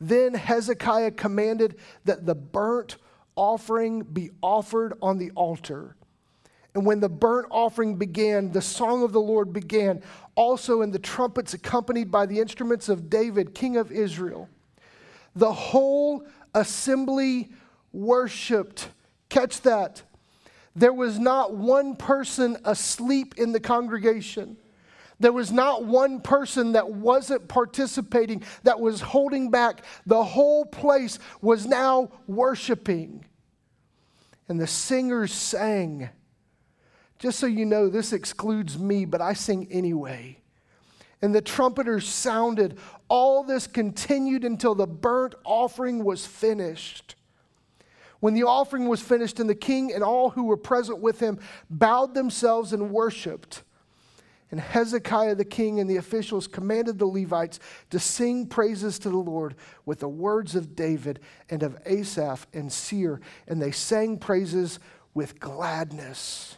then 0.00 0.34
Hezekiah 0.34 1.10
commanded 1.10 1.76
that 2.04 2.24
the 2.24 2.36
burnt 2.36 2.96
offering 3.34 4.02
be 4.02 4.30
offered 4.42 4.94
on 5.02 5.18
the 5.18 5.32
altar. 5.32 5.96
And 6.74 6.84
when 6.84 7.00
the 7.00 7.08
burnt 7.08 7.48
offering 7.50 7.96
began, 7.96 8.52
the 8.52 8.62
song 8.62 9.02
of 9.02 9.12
the 9.12 9.20
Lord 9.20 9.52
began, 9.52 10.02
also 10.34 10.82
in 10.82 10.90
the 10.90 10.98
trumpets 10.98 11.54
accompanied 11.54 12.10
by 12.10 12.26
the 12.26 12.38
instruments 12.38 12.88
of 12.88 13.10
David, 13.10 13.54
king 13.54 13.76
of 13.76 13.90
Israel. 13.90 14.48
The 15.34 15.52
whole 15.52 16.26
assembly 16.54 17.50
worshiped. 17.92 18.88
Catch 19.28 19.62
that. 19.62 20.02
There 20.76 20.92
was 20.92 21.18
not 21.18 21.54
one 21.54 21.96
person 21.96 22.56
asleep 22.64 23.34
in 23.36 23.52
the 23.52 23.60
congregation. 23.60 24.56
There 25.20 25.32
was 25.32 25.50
not 25.50 25.84
one 25.84 26.20
person 26.20 26.72
that 26.72 26.88
wasn't 26.88 27.48
participating, 27.48 28.44
that 28.62 28.78
was 28.78 29.00
holding 29.00 29.50
back. 29.50 29.82
The 30.06 30.22
whole 30.22 30.64
place 30.64 31.18
was 31.40 31.66
now 31.66 32.12
worshiping. 32.28 33.24
And 34.48 34.60
the 34.60 34.68
singers 34.68 35.32
sang. 35.32 36.10
Just 37.18 37.38
so 37.38 37.46
you 37.46 37.64
know, 37.64 37.88
this 37.88 38.12
excludes 38.12 38.78
me, 38.78 39.04
but 39.04 39.20
I 39.20 39.32
sing 39.32 39.66
anyway. 39.70 40.38
And 41.20 41.34
the 41.34 41.42
trumpeters 41.42 42.08
sounded. 42.08 42.78
All 43.08 43.42
this 43.42 43.66
continued 43.66 44.44
until 44.44 44.74
the 44.74 44.86
burnt 44.86 45.34
offering 45.44 46.04
was 46.04 46.24
finished. 46.24 47.16
When 48.20 48.34
the 48.34 48.44
offering 48.44 48.88
was 48.88 49.00
finished, 49.00 49.40
and 49.40 49.48
the 49.48 49.54
king 49.54 49.92
and 49.92 50.02
all 50.02 50.30
who 50.30 50.44
were 50.44 50.56
present 50.56 51.00
with 51.00 51.20
him 51.20 51.38
bowed 51.70 52.14
themselves 52.14 52.72
and 52.72 52.90
worshiped. 52.90 53.62
And 54.50 54.60
Hezekiah 54.60 55.34
the 55.34 55.44
king 55.44 55.78
and 55.78 55.90
the 55.90 55.96
officials 55.96 56.46
commanded 56.46 56.98
the 56.98 57.06
Levites 57.06 57.60
to 57.90 57.98
sing 57.98 58.46
praises 58.46 58.98
to 59.00 59.10
the 59.10 59.18
Lord 59.18 59.56
with 59.84 60.00
the 60.00 60.08
words 60.08 60.54
of 60.54 60.74
David 60.74 61.20
and 61.50 61.62
of 61.62 61.78
Asaph 61.84 62.46
and 62.54 62.72
seer. 62.72 63.20
And 63.46 63.60
they 63.60 63.72
sang 63.72 64.18
praises 64.18 64.78
with 65.14 65.38
gladness. 65.38 66.57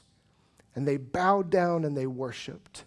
And 0.80 0.88
they 0.88 0.96
bowed 0.96 1.50
down 1.50 1.84
and 1.84 1.94
they 1.94 2.06
worshiped. 2.06 2.84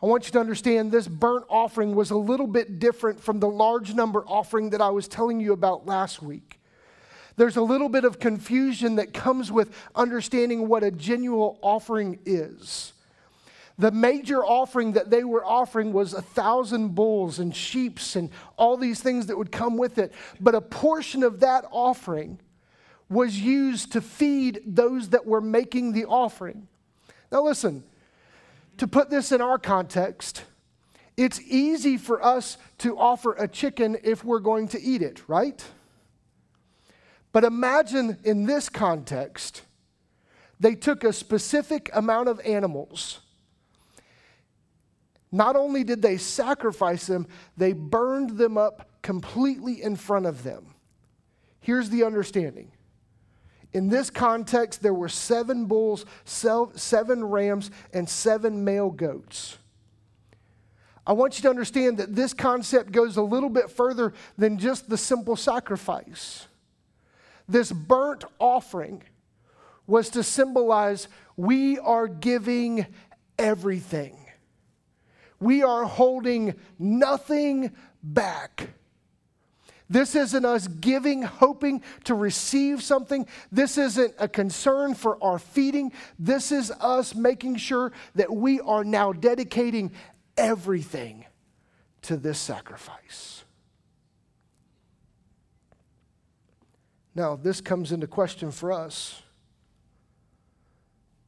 I 0.00 0.06
want 0.06 0.26
you 0.26 0.32
to 0.34 0.38
understand 0.38 0.92
this 0.92 1.08
burnt 1.08 1.44
offering 1.48 1.96
was 1.96 2.12
a 2.12 2.16
little 2.16 2.46
bit 2.46 2.78
different 2.78 3.20
from 3.20 3.40
the 3.40 3.48
large 3.48 3.94
number 3.94 4.24
offering 4.28 4.70
that 4.70 4.80
I 4.80 4.90
was 4.90 5.08
telling 5.08 5.40
you 5.40 5.52
about 5.52 5.86
last 5.86 6.22
week. 6.22 6.60
There's 7.34 7.56
a 7.56 7.62
little 7.62 7.88
bit 7.88 8.04
of 8.04 8.20
confusion 8.20 8.94
that 8.94 9.12
comes 9.12 9.50
with 9.50 9.74
understanding 9.96 10.68
what 10.68 10.84
a 10.84 10.92
genuine 10.92 11.56
offering 11.62 12.20
is. 12.24 12.92
The 13.76 13.90
major 13.90 14.44
offering 14.44 14.92
that 14.92 15.10
they 15.10 15.24
were 15.24 15.44
offering 15.44 15.92
was 15.92 16.14
a 16.14 16.22
thousand 16.22 16.94
bulls 16.94 17.40
and 17.40 17.52
sheeps 17.52 18.14
and 18.14 18.30
all 18.56 18.76
these 18.76 19.00
things 19.00 19.26
that 19.26 19.36
would 19.36 19.50
come 19.50 19.76
with 19.76 19.98
it. 19.98 20.12
But 20.38 20.54
a 20.54 20.60
portion 20.60 21.24
of 21.24 21.40
that 21.40 21.64
offering 21.72 22.38
was 23.08 23.40
used 23.40 23.92
to 23.92 24.00
feed 24.00 24.60
those 24.66 25.10
that 25.10 25.26
were 25.26 25.40
making 25.40 25.92
the 25.92 26.04
offering. 26.04 26.68
Now, 27.32 27.42
listen, 27.42 27.84
to 28.76 28.86
put 28.86 29.10
this 29.10 29.32
in 29.32 29.40
our 29.40 29.58
context, 29.58 30.44
it's 31.16 31.40
easy 31.40 31.96
for 31.96 32.22
us 32.24 32.58
to 32.78 32.98
offer 32.98 33.34
a 33.34 33.48
chicken 33.48 33.96
if 34.02 34.24
we're 34.24 34.38
going 34.40 34.68
to 34.68 34.80
eat 34.80 35.02
it, 35.02 35.28
right? 35.28 35.64
But 37.32 37.44
imagine 37.44 38.18
in 38.24 38.46
this 38.46 38.68
context, 38.68 39.62
they 40.60 40.74
took 40.74 41.04
a 41.04 41.12
specific 41.12 41.90
amount 41.94 42.28
of 42.28 42.40
animals 42.40 43.20
not 45.30 45.56
only 45.56 45.84
did 45.84 46.02
they 46.02 46.16
sacrifice 46.16 47.06
them, 47.06 47.26
they 47.56 47.72
burned 47.72 48.38
them 48.38 48.56
up 48.56 48.88
completely 49.02 49.82
in 49.82 49.96
front 49.96 50.26
of 50.26 50.42
them. 50.42 50.74
Here's 51.60 51.90
the 51.90 52.04
understanding. 52.04 52.70
In 53.72 53.88
this 53.88 54.10
context, 54.10 54.82
there 54.82 54.94
were 54.94 55.08
seven 55.08 55.66
bulls, 55.66 56.04
seven 56.24 57.24
rams, 57.24 57.70
and 57.92 58.08
seven 58.08 58.64
male 58.64 58.90
goats. 58.90 59.58
I 61.06 61.12
want 61.12 61.38
you 61.38 61.42
to 61.42 61.50
understand 61.50 61.98
that 61.98 62.14
this 62.14 62.34
concept 62.34 62.92
goes 62.92 63.16
a 63.16 63.22
little 63.22 63.48
bit 63.48 63.70
further 63.70 64.12
than 64.36 64.58
just 64.58 64.88
the 64.88 64.98
simple 64.98 65.36
sacrifice. 65.36 66.46
This 67.48 67.72
burnt 67.72 68.24
offering 68.38 69.02
was 69.86 70.10
to 70.10 70.22
symbolize 70.22 71.08
we 71.36 71.78
are 71.78 72.08
giving 72.08 72.86
everything. 73.38 74.16
We 75.40 75.62
are 75.62 75.84
holding 75.84 76.56
nothing 76.78 77.72
back. 78.02 78.68
This 79.90 80.14
isn't 80.14 80.44
us 80.44 80.68
giving, 80.68 81.22
hoping 81.22 81.82
to 82.04 82.14
receive 82.14 82.82
something. 82.82 83.26
This 83.50 83.78
isn't 83.78 84.14
a 84.18 84.28
concern 84.28 84.94
for 84.94 85.22
our 85.22 85.38
feeding. 85.38 85.92
This 86.18 86.52
is 86.52 86.70
us 86.70 87.14
making 87.14 87.56
sure 87.56 87.92
that 88.14 88.34
we 88.34 88.60
are 88.60 88.84
now 88.84 89.12
dedicating 89.12 89.92
everything 90.36 91.24
to 92.02 92.16
this 92.16 92.38
sacrifice. 92.38 93.44
Now, 97.14 97.34
this 97.34 97.60
comes 97.60 97.90
into 97.90 98.06
question 98.06 98.52
for 98.52 98.70
us 98.70 99.22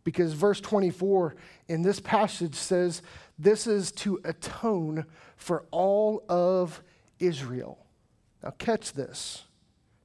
because 0.04 0.34
verse 0.34 0.60
24 0.60 1.34
in 1.68 1.82
this 1.82 1.98
passage 1.98 2.54
says 2.54 3.02
this 3.38 3.66
is 3.66 3.90
to 3.92 4.20
atone 4.24 5.06
for 5.36 5.64
all 5.70 6.22
of 6.28 6.82
Israel. 7.18 7.78
Now, 8.42 8.50
catch 8.58 8.92
this. 8.92 9.44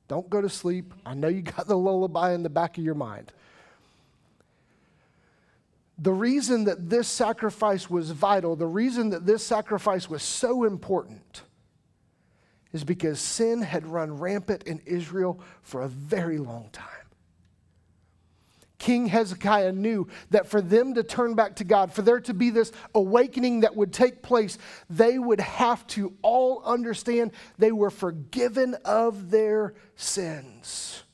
Don't 0.07 0.29
go 0.29 0.41
to 0.41 0.49
sleep. 0.49 0.93
I 1.05 1.13
know 1.13 1.27
you 1.27 1.41
got 1.41 1.67
the 1.67 1.77
lullaby 1.77 2.33
in 2.33 2.43
the 2.43 2.49
back 2.49 2.77
of 2.77 2.83
your 2.83 2.95
mind. 2.95 3.31
The 5.97 6.11
reason 6.11 6.65
that 6.65 6.89
this 6.89 7.07
sacrifice 7.07 7.89
was 7.89 8.11
vital, 8.11 8.55
the 8.55 8.67
reason 8.67 9.11
that 9.11 9.25
this 9.25 9.45
sacrifice 9.45 10.09
was 10.09 10.21
so 10.21 10.65
important, 10.65 11.43
is 12.73 12.83
because 12.83 13.19
sin 13.19 13.61
had 13.61 13.87
run 13.87 14.17
rampant 14.17 14.63
in 14.63 14.81
Israel 14.85 15.39
for 15.61 15.83
a 15.83 15.87
very 15.87 16.37
long 16.37 16.69
time. 16.73 17.04
King 18.77 19.08
Hezekiah 19.08 19.72
knew 19.72 20.08
that 20.32 20.48
for 20.48 20.62
them 20.62 20.96
to 20.96 21.03
turn 21.03 21.34
back 21.34 21.55
to 21.58 21.63
God, 21.63 21.94
for 21.94 22.01
there 22.01 22.20
to 22.20 22.34
be 22.34 22.50
this 22.50 22.72
awakening 22.94 23.62
that 23.62 23.75
would 23.75 23.94
take 23.94 24.22
place, 24.22 24.58
they 24.89 25.17
would 25.17 25.39
have 25.39 25.88
to 25.88 26.13
all 26.22 26.62
understand 26.65 27.32
they 27.58 27.72
were 27.72 27.89
forgiven 27.89 28.75
of 28.86 29.32
their 29.32 29.75
sins. 29.96 31.04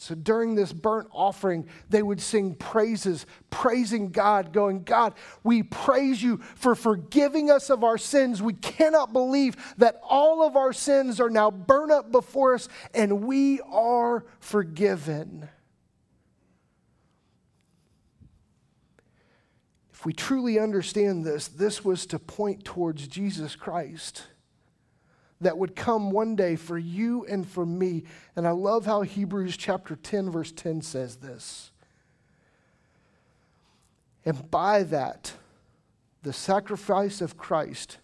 So 0.00 0.14
during 0.14 0.54
this 0.54 0.72
burnt 0.72 1.08
offering, 1.12 1.68
they 1.90 2.02
would 2.02 2.22
sing 2.22 2.54
praises, 2.54 3.26
praising 3.50 4.12
God, 4.12 4.50
going, 4.50 4.82
God, 4.82 5.12
we 5.44 5.62
praise 5.62 6.22
you 6.22 6.38
for 6.38 6.74
forgiving 6.74 7.50
us 7.50 7.68
of 7.68 7.84
our 7.84 7.98
sins. 7.98 8.40
We 8.40 8.54
cannot 8.54 9.12
believe 9.12 9.58
that 9.76 10.00
all 10.02 10.42
of 10.42 10.56
our 10.56 10.72
sins 10.72 11.20
are 11.20 11.28
now 11.28 11.50
burnt 11.50 11.92
up 11.92 12.10
before 12.10 12.54
us 12.54 12.66
and 12.94 13.26
we 13.26 13.60
are 13.60 14.24
forgiven. 14.38 15.50
If 19.92 20.06
we 20.06 20.14
truly 20.14 20.58
understand 20.58 21.26
this, 21.26 21.46
this 21.46 21.84
was 21.84 22.06
to 22.06 22.18
point 22.18 22.64
towards 22.64 23.06
Jesus 23.06 23.54
Christ 23.54 24.28
that 25.40 25.56
would 25.56 25.74
come 25.74 26.10
one 26.10 26.36
day 26.36 26.56
for 26.56 26.78
you 26.78 27.24
and 27.26 27.48
for 27.48 27.64
me. 27.64 28.04
And 28.36 28.46
I 28.46 28.50
love 28.50 28.86
how 28.86 29.02
Hebrews 29.02 29.56
chapter 29.56 29.96
10, 29.96 30.30
verse 30.30 30.52
10 30.52 30.82
says 30.82 31.16
this. 31.16 31.70
And 34.24 34.50
by 34.50 34.82
that, 34.84 35.32
the 36.22 36.32
sacrifice 36.32 37.20
of 37.20 37.38
Christ, 37.38 37.98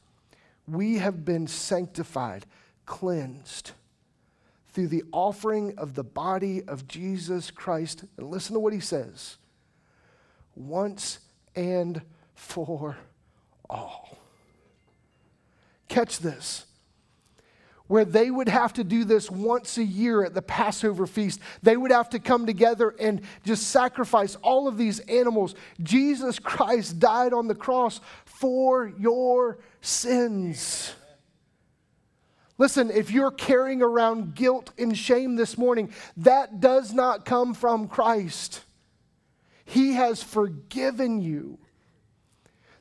we 0.66 0.97
have 0.97 1.25
been 1.25 1.47
sanctified, 1.47 2.47
cleansed 2.87 3.73
through 4.73 4.88
the 4.88 5.05
offering 5.12 5.78
of 5.78 5.95
the 5.95 6.05
body 6.05 6.62
of 6.62 6.88
Jesus 6.88 7.50
Christ. 7.50 8.05
And 8.16 8.31
listen 8.31 8.55
to 8.55 8.61
what 8.61 8.73
he 8.73 8.81
says 8.81 9.37
once 10.55 11.19
and 11.55 12.00
for 12.35 12.97
all. 13.69 14.19
Catch 15.88 16.19
this 16.21 16.66
where 17.88 18.05
they 18.05 18.31
would 18.31 18.49
have 18.49 18.73
to 18.75 18.85
do 18.85 19.05
this 19.05 19.31
once 19.31 19.78
a 19.78 19.85
year 19.85 20.25
at 20.25 20.35
the 20.35 20.43
Passover 20.43 21.07
feast. 21.07 21.40
They 21.62 21.76
would 21.76 21.90
have 21.90 22.11
to 22.11 22.19
come 22.19 22.47
together 22.47 22.95
and 22.99 23.21
just 23.45 23.69
sacrifice 23.69 24.37
all 24.37 24.69
of 24.69 24.76
these 24.76 25.00
animals. 25.00 25.55
Jesus 25.83 26.38
Christ 26.38 26.99
died 26.99 27.33
on 27.33 27.47
the 27.47 27.55
cross 27.55 28.00
for 28.25 28.93
your 28.99 29.59
sins. 29.81 30.93
Listen, 32.59 32.90
if 32.90 33.11
you're 33.11 33.31
carrying 33.31 33.83
around 33.83 34.35
guilt 34.35 34.71
and 34.78 34.97
shame 34.97 35.37
this 35.37 35.59
morning, 35.59 35.93
that 36.16 36.61
does 36.61 36.93
not 36.93 37.25
come 37.25 37.52
from 37.52 37.87
Christ. 37.87 38.62
He 39.64 39.95
has 39.95 40.23
forgiven 40.23 41.21
you. 41.21 41.59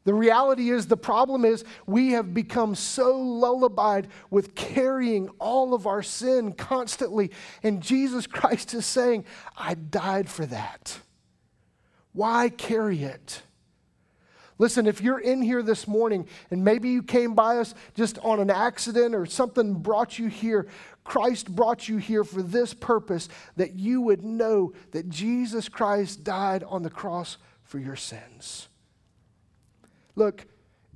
The 0.05 0.13
reality 0.13 0.69
is, 0.69 0.85
the 0.85 0.95
problem 0.95 1.43
is, 1.43 1.65
we 1.87 2.11
have 2.11 2.33
become 2.33 2.75
so 2.75 3.17
lullabied 3.19 4.07
with 4.29 4.53
carrying 4.53 5.29
all 5.39 5.73
of 5.73 5.87
our 5.87 6.03
sin 6.03 6.53
constantly. 6.53 7.31
And 7.63 7.81
Jesus 7.81 8.27
Christ 8.27 8.75
is 8.75 8.85
saying, 8.85 9.25
I 9.57 9.73
died 9.73 10.29
for 10.29 10.45
that. 10.45 10.99
Why 12.13 12.49
carry 12.49 13.03
it? 13.03 13.41
Listen, 14.57 14.87
if 14.87 15.01
you're 15.01 15.19
in 15.19 15.41
here 15.41 15.61
this 15.61 15.87
morning 15.87 16.27
and 16.49 16.63
maybe 16.63 16.89
you 16.89 17.03
came 17.03 17.33
by 17.33 17.57
us 17.57 17.73
just 17.95 18.17
on 18.19 18.39
an 18.39 18.49
accident 18.49 19.13
or 19.15 19.25
something 19.25 19.73
brought 19.73 20.17
you 20.17 20.27
here, 20.27 20.67
Christ 21.03 21.53
brought 21.53 21.89
you 21.89 21.97
here 21.97 22.23
for 22.23 22.41
this 22.41 22.73
purpose 22.73 23.27
that 23.57 23.73
you 23.73 24.01
would 24.01 24.23
know 24.23 24.73
that 24.91 25.09
Jesus 25.09 25.67
Christ 25.67 26.23
died 26.23 26.63
on 26.63 26.83
the 26.83 26.89
cross 26.89 27.37
for 27.63 27.79
your 27.79 27.97
sins. 27.97 28.69
Look, 30.15 30.45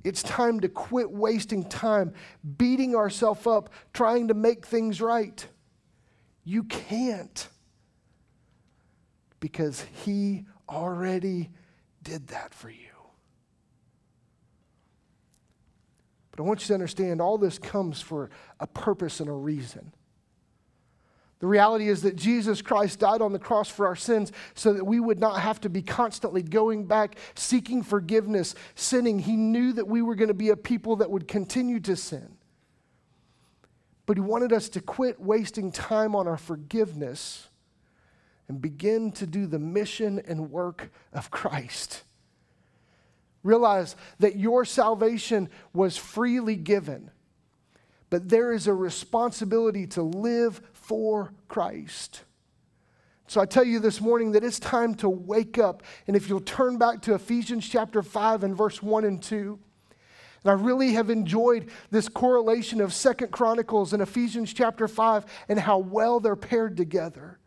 it's 0.02 0.22
time 0.22 0.60
to 0.60 0.68
quit 0.68 1.10
wasting 1.10 1.64
time 1.64 2.14
beating 2.56 2.94
ourselves 2.94 3.46
up 3.46 3.70
trying 3.92 4.28
to 4.28 4.34
make 4.34 4.66
things 4.66 5.00
right. 5.00 5.46
You 6.44 6.64
can't 6.64 7.48
because 9.40 9.84
He 10.04 10.46
already 10.68 11.50
did 12.02 12.28
that 12.28 12.54
for 12.54 12.70
you. 12.70 12.76
But 16.30 16.40
I 16.40 16.42
want 16.46 16.62
you 16.62 16.68
to 16.68 16.74
understand 16.74 17.20
all 17.20 17.36
this 17.36 17.58
comes 17.58 18.00
for 18.00 18.30
a 18.58 18.66
purpose 18.66 19.20
and 19.20 19.28
a 19.28 19.32
reason. 19.32 19.92
The 21.40 21.46
reality 21.46 21.88
is 21.88 22.02
that 22.02 22.16
Jesus 22.16 22.60
Christ 22.60 23.00
died 23.00 23.22
on 23.22 23.32
the 23.32 23.38
cross 23.38 23.68
for 23.68 23.86
our 23.86 23.96
sins 23.96 24.30
so 24.54 24.74
that 24.74 24.84
we 24.84 25.00
would 25.00 25.18
not 25.18 25.40
have 25.40 25.58
to 25.62 25.70
be 25.70 25.80
constantly 25.80 26.42
going 26.42 26.84
back, 26.84 27.16
seeking 27.34 27.82
forgiveness, 27.82 28.54
sinning. 28.74 29.18
He 29.18 29.36
knew 29.36 29.72
that 29.72 29.88
we 29.88 30.02
were 30.02 30.14
going 30.14 30.28
to 30.28 30.34
be 30.34 30.50
a 30.50 30.56
people 30.56 30.96
that 30.96 31.10
would 31.10 31.26
continue 31.26 31.80
to 31.80 31.96
sin. 31.96 32.36
But 34.04 34.18
He 34.18 34.20
wanted 34.20 34.52
us 34.52 34.68
to 34.70 34.82
quit 34.82 35.18
wasting 35.18 35.72
time 35.72 36.14
on 36.14 36.28
our 36.28 36.36
forgiveness 36.36 37.48
and 38.46 38.60
begin 38.60 39.10
to 39.12 39.26
do 39.26 39.46
the 39.46 39.58
mission 39.58 40.20
and 40.26 40.50
work 40.50 40.90
of 41.12 41.30
Christ. 41.30 42.02
Realize 43.42 43.96
that 44.18 44.36
your 44.36 44.66
salvation 44.66 45.48
was 45.72 45.96
freely 45.96 46.56
given, 46.56 47.10
but 48.10 48.28
there 48.28 48.52
is 48.52 48.66
a 48.66 48.74
responsibility 48.74 49.86
to 49.86 50.02
live 50.02 50.60
for 50.90 51.32
Christ. 51.46 52.24
So 53.28 53.40
I 53.40 53.46
tell 53.46 53.62
you 53.62 53.78
this 53.78 54.00
morning 54.00 54.32
that 54.32 54.42
it's 54.42 54.58
time 54.58 54.96
to 54.96 55.08
wake 55.08 55.56
up. 55.56 55.84
And 56.08 56.16
if 56.16 56.28
you'll 56.28 56.40
turn 56.40 56.78
back 56.78 57.00
to 57.02 57.14
Ephesians 57.14 57.68
chapter 57.68 58.02
5 58.02 58.42
and 58.42 58.56
verse 58.56 58.82
1 58.82 59.04
and 59.04 59.22
2, 59.22 59.56
and 60.42 60.50
I 60.50 60.54
really 60.54 60.94
have 60.94 61.08
enjoyed 61.08 61.70
this 61.92 62.08
correlation 62.08 62.80
of 62.80 62.92
Second 62.92 63.30
Chronicles 63.30 63.92
and 63.92 64.02
Ephesians 64.02 64.52
chapter 64.52 64.88
5 64.88 65.26
and 65.48 65.60
how 65.60 65.78
well 65.78 66.18
they're 66.18 66.34
paired 66.34 66.76
together. 66.76 67.38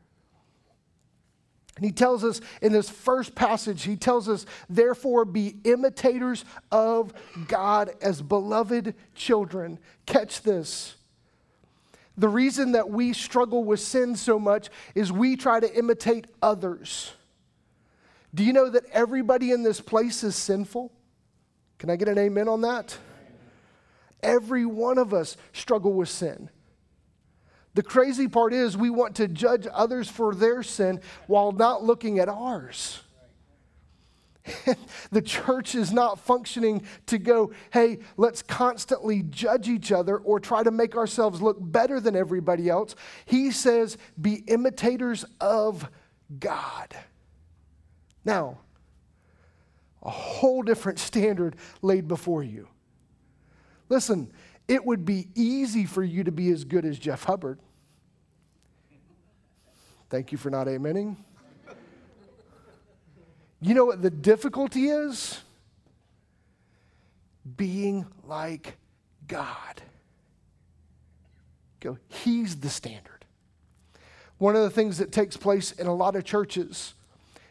And 1.76 1.84
he 1.84 1.92
tells 1.92 2.24
us 2.24 2.40
in 2.62 2.72
this 2.72 2.90
first 2.90 3.36
passage, 3.36 3.84
he 3.84 3.98
tells 3.98 4.30
us, 4.30 4.46
therefore, 4.70 5.26
be 5.26 5.58
imitators 5.66 6.46
of 6.72 7.14
God 7.50 7.92
as 8.02 8.22
beloved 8.22 8.96
children. 9.16 9.80
Catch 10.06 10.44
this. 10.44 10.96
The 12.18 12.30
reason 12.30 12.74
that 12.74 12.90
we 12.90 13.14
struggle 13.14 13.64
with 13.64 13.80
sin 13.80 14.16
so 14.16 14.40
much 14.40 14.70
is 14.94 15.12
we 15.12 15.36
try 15.36 15.60
to 15.60 15.78
imitate 15.78 16.28
others. 16.42 17.14
Do 18.36 18.44
you 18.44 18.54
know 18.54 18.70
that 18.70 18.86
everybody 18.92 19.52
in 19.52 19.64
this 19.64 19.80
place 19.80 20.24
is 20.24 20.36
sinful? 20.36 20.92
Can 21.78 21.90
I 21.90 21.96
get 21.96 22.08
an 22.08 22.18
amen 22.18 22.48
on 22.48 22.62
that? 22.62 22.98
Every 24.22 24.66
one 24.66 24.98
of 24.98 25.14
us 25.14 25.38
struggle 25.52 25.94
with 25.94 26.10
sin. 26.10 26.50
The 27.76 27.84
crazy 27.84 28.28
part 28.28 28.54
is 28.54 28.78
we 28.78 28.90
want 28.90 29.16
to 29.16 29.28
judge 29.28 29.68
others 29.72 30.10
for 30.10 30.36
their 30.36 30.64
sin 30.64 31.02
while 31.28 31.52
not 31.52 31.84
looking 31.84 32.20
at 32.20 32.30
ours. 32.30 33.03
the 35.12 35.22
church 35.22 35.74
is 35.74 35.92
not 35.94 36.20
functioning 36.20 36.84
to 37.06 37.18
go, 37.18 37.52
hey, 37.72 38.00
let's 38.18 38.42
constantly 38.42 39.24
judge 39.24 39.70
each 39.70 39.92
other 39.92 40.18
or 40.18 40.40
try 40.40 40.64
to 40.64 40.72
make 40.72 40.96
ourselves 40.96 41.42
look 41.42 41.58
better 41.60 42.00
than 42.00 42.16
everybody 42.16 42.70
else. 42.70 42.96
He 43.26 43.52
says, 43.52 43.98
be 44.22 44.44
imitators 44.48 45.24
of 45.40 45.90
God. 46.40 46.96
Now, 48.26 48.60
a 50.02 50.10
whole 50.10 50.62
different 50.62 51.00
standard 51.00 51.56
laid 51.82 52.08
before 52.08 52.44
you. 52.44 52.68
Listen, 53.88 54.32
it 54.68 54.84
would 54.86 55.06
be 55.06 55.30
easy 55.36 55.86
for 55.86 56.04
you 56.04 56.24
to 56.26 56.32
be 56.32 56.50
as 56.52 56.66
good 56.66 56.86
as 56.86 57.00
Jeff 57.00 57.24
Hubbard. 57.24 57.60
Thank 60.10 60.32
you 60.32 60.38
for 60.38 60.50
not 60.50 60.68
amening. 60.68 61.18
You 63.64 63.74
know 63.74 63.86
what 63.86 64.02
the 64.02 64.10
difficulty 64.10 64.90
is? 64.90 65.40
Being 67.56 68.06
like 68.26 68.76
God. 69.28 69.82
Go, 71.80 71.98
He's 72.10 72.58
the 72.58 72.70
standard. 72.70 73.26
One 74.38 74.58
of 74.58 74.64
the 74.64 74.70
things 74.70 74.98
that 74.98 75.14
takes 75.14 75.38
place 75.38 75.72
in 75.72 75.88
a 75.88 75.96
lot 75.96 76.18
of 76.18 76.26
churches 76.26 76.94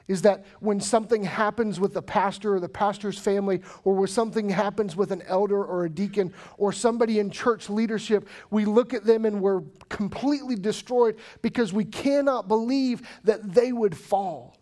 is 0.08 0.20
that 0.22 0.44
when 0.60 0.80
something 0.80 1.24
happens 1.24 1.80
with 1.80 1.94
the 1.94 2.02
pastor 2.02 2.54
or 2.54 2.60
the 2.60 2.68
pastor's 2.68 3.18
family, 3.18 3.62
or 3.84 3.94
when 3.94 4.08
something 4.08 4.50
happens 4.50 4.94
with 4.94 5.12
an 5.12 5.22
elder 5.22 5.64
or 5.64 5.86
a 5.86 5.88
deacon 5.88 6.34
or 6.58 6.72
somebody 6.72 7.20
in 7.20 7.30
church 7.30 7.70
leadership, 7.70 8.28
we 8.50 8.66
look 8.66 8.92
at 8.92 9.04
them 9.04 9.24
and 9.24 9.40
we're 9.40 9.62
completely 9.88 10.56
destroyed 10.56 11.16
because 11.40 11.72
we 11.72 11.86
cannot 11.86 12.48
believe 12.48 13.00
that 13.24 13.54
they 13.54 13.72
would 13.72 13.96
fall. 13.96 14.58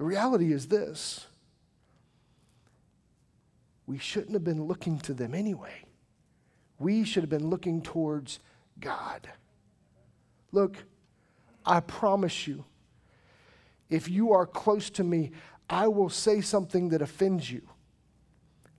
The 0.00 0.06
reality 0.06 0.50
is 0.50 0.66
this 0.68 1.26
we 3.86 3.98
shouldn't 3.98 4.32
have 4.32 4.42
been 4.42 4.64
looking 4.64 4.98
to 5.00 5.12
them 5.12 5.34
anyway. 5.34 5.84
We 6.78 7.04
should 7.04 7.22
have 7.22 7.28
been 7.28 7.50
looking 7.50 7.82
towards 7.82 8.38
God. 8.80 9.28
Look, 10.52 10.78
I 11.66 11.80
promise 11.80 12.46
you, 12.46 12.64
if 13.90 14.08
you 14.08 14.32
are 14.32 14.46
close 14.46 14.88
to 14.88 15.04
me, 15.04 15.32
I 15.68 15.86
will 15.88 16.08
say 16.08 16.40
something 16.40 16.88
that 16.88 17.02
offends 17.02 17.50
you. 17.50 17.60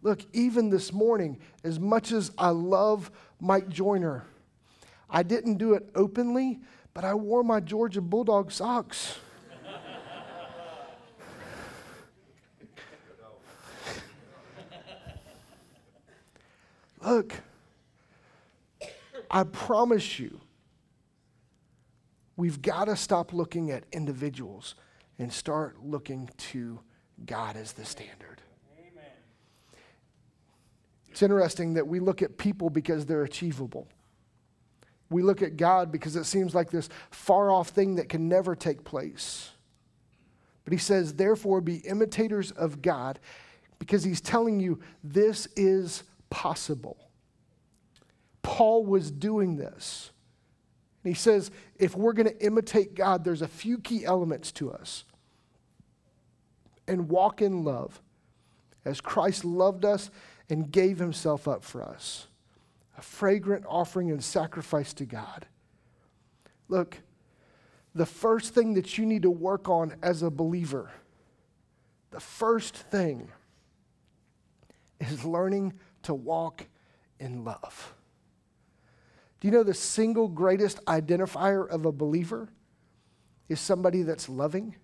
Look, 0.02 0.22
even 0.34 0.72
this 0.72 0.92
morning, 0.92 1.38
as 1.64 1.80
much 1.80 2.12
as 2.12 2.32
I 2.36 2.50
love 2.50 3.12
Mike 3.40 3.70
Joyner, 3.70 4.26
I 5.08 5.22
didn't 5.22 5.58
do 5.58 5.76
it 5.76 5.88
openly, 5.94 6.62
but 6.96 7.06
I 7.06 7.14
wore 7.14 7.44
my 7.44 7.60
Georgia 7.60 8.02
Bulldog 8.02 8.52
socks. 8.52 9.20
Look, 17.04 17.34
I 19.30 19.44
promise 19.44 20.20
you, 20.20 20.40
we've 22.36 22.62
got 22.62 22.86
to 22.86 22.96
stop 22.96 23.34
looking 23.34 23.72
at 23.72 23.86
individuals 23.92 24.76
and 25.18 25.32
start 25.32 25.78
looking 25.84 26.30
to 26.38 26.80
God 27.26 27.56
as 27.56 27.74
the 27.74 27.86
standard. 27.86 28.42
Amen. 28.78 29.12
It's 31.10 31.22
interesting 31.22 31.76
that 31.76 31.88
we 31.88 32.00
look 32.00 32.22
at 32.22 32.38
people 32.38 32.70
because 32.70 33.06
they're 33.06 33.24
achievable. 33.24 33.88
We 35.10 35.24
look 35.24 35.42
at 35.42 35.58
God 35.58 35.92
because 35.92 36.16
it 36.16 36.24
seems 36.26 36.56
like 36.56 36.72
this 36.72 36.90
far 37.10 37.52
off 37.52 37.70
thing 37.70 37.96
that 37.96 38.10
can 38.10 38.28
never 38.30 38.56
take 38.56 38.84
place. 38.84 39.52
But 40.64 40.74
he 40.74 40.80
says, 40.80 41.14
therefore, 41.14 41.62
be 41.62 41.78
imitators 41.78 42.52
of 42.52 42.82
God 42.82 43.20
because 43.80 44.04
he's 44.04 44.22
telling 44.22 44.60
you 44.60 44.80
this 45.04 45.48
is 45.56 46.04
possible. 46.32 46.98
Paul 48.42 48.84
was 48.86 49.12
doing 49.12 49.58
this. 49.58 50.10
And 51.04 51.14
he 51.14 51.20
says, 51.20 51.52
if 51.78 51.96
we're 51.96 52.14
going 52.14 52.28
to 52.28 52.46
imitate 52.46 52.96
God, 52.96 53.24
there's 53.24 53.44
a 53.44 53.48
few 53.48 53.78
key 53.78 54.04
elements 54.04 54.52
to 54.54 54.72
us 54.72 55.04
and 56.88 57.10
walk 57.10 57.42
in 57.42 57.64
love 57.64 58.02
as 58.84 59.00
Christ 59.00 59.46
loved 59.46 59.86
us 59.86 60.10
and 60.50 60.72
gave 60.72 60.98
himself 60.98 61.48
up 61.48 61.64
for 61.64 61.84
us. 61.84 62.28
A 62.98 63.02
fragrant 63.02 63.66
offering 63.68 64.12
and 64.12 64.24
sacrifice 64.24 64.94
to 64.94 65.06
God. 65.06 65.46
Look, 66.68 66.98
the 67.94 68.06
first 68.06 68.54
thing 68.54 68.74
that 68.76 68.98
you 68.98 69.06
need 69.06 69.24
to 69.24 69.32
work 69.32 69.70
on 69.70 69.96
as 70.02 70.24
a 70.24 70.30
believer, 70.30 70.92
the 72.12 72.20
first 72.20 72.76
thing 72.76 73.30
is 75.00 75.26
learning 75.26 75.74
to 76.04 76.14
walk 76.14 76.66
in 77.20 77.44
love. 77.44 77.94
Do 79.40 79.48
you 79.48 79.52
know 79.52 79.64
the 79.64 79.74
single 79.74 80.28
greatest 80.28 80.84
identifier 80.86 81.68
of 81.68 81.86
a 81.86 81.92
believer 81.92 82.50
is 83.50 83.60
somebody 83.60 84.04
that's 84.04 84.30
loving? 84.30 84.76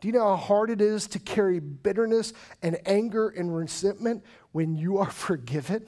Do 0.00 0.08
you 0.08 0.12
know 0.12 0.28
how 0.28 0.36
hard 0.36 0.70
it 0.70 0.80
is 0.80 1.06
to 1.08 1.18
carry 1.18 1.58
bitterness 1.58 2.32
and 2.62 2.78
anger 2.86 3.28
and 3.28 3.54
resentment 3.54 4.24
when 4.52 4.76
you 4.76 4.98
are 4.98 5.10
forgiven? 5.10 5.86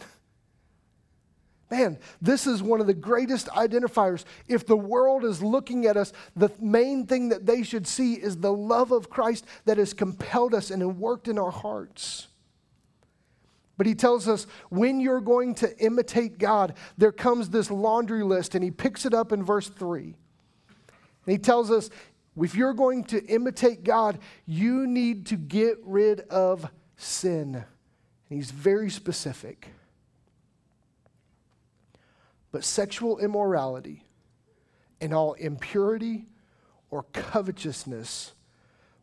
Man, 1.70 1.98
this 2.22 2.46
is 2.46 2.62
one 2.62 2.80
of 2.80 2.86
the 2.86 2.94
greatest 2.94 3.48
identifiers. 3.48 4.24
If 4.48 4.66
the 4.66 4.76
world 4.76 5.24
is 5.24 5.42
looking 5.42 5.84
at 5.84 5.98
us, 5.98 6.14
the 6.34 6.50
main 6.58 7.06
thing 7.06 7.28
that 7.28 7.44
they 7.44 7.62
should 7.62 7.86
see 7.86 8.14
is 8.14 8.38
the 8.38 8.52
love 8.52 8.90
of 8.90 9.10
Christ 9.10 9.44
that 9.66 9.76
has 9.76 9.92
compelled 9.92 10.54
us 10.54 10.70
and 10.70 10.98
worked 10.98 11.28
in 11.28 11.38
our 11.38 11.50
hearts. 11.50 12.28
But 13.78 13.86
he 13.86 13.94
tells 13.94 14.28
us 14.28 14.46
when 14.68 15.00
you're 15.00 15.22
going 15.22 15.54
to 15.56 15.74
imitate 15.78 16.36
God, 16.38 16.74
there 16.98 17.12
comes 17.12 17.48
this 17.48 17.70
laundry 17.70 18.22
list, 18.22 18.54
and 18.54 18.62
he 18.62 18.70
picks 18.70 19.06
it 19.06 19.14
up 19.14 19.32
in 19.32 19.42
verse 19.42 19.68
3. 19.68 20.02
And 20.04 21.32
he 21.32 21.38
tells 21.38 21.70
us 21.70 21.88
if 22.36 22.54
you're 22.54 22.74
going 22.74 23.04
to 23.04 23.24
imitate 23.26 23.84
God, 23.84 24.18
you 24.46 24.86
need 24.86 25.26
to 25.26 25.36
get 25.36 25.78
rid 25.84 26.20
of 26.28 26.68
sin. 26.96 27.54
And 27.54 27.64
he's 28.28 28.50
very 28.50 28.90
specific. 28.90 29.68
But 32.50 32.64
sexual 32.64 33.18
immorality 33.18 34.04
and 35.00 35.14
all 35.14 35.34
impurity 35.34 36.26
or 36.90 37.04
covetousness 37.12 38.32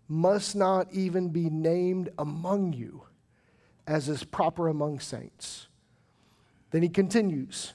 must 0.08 0.56
not 0.56 0.92
even 0.92 1.30
be 1.30 1.50
named 1.50 2.10
among 2.18 2.74
you, 2.74 3.04
as 3.88 4.10
is 4.10 4.24
proper 4.24 4.68
among 4.68 5.00
saints. 5.00 5.68
Then 6.72 6.82
he 6.82 6.90
continues 6.90 7.74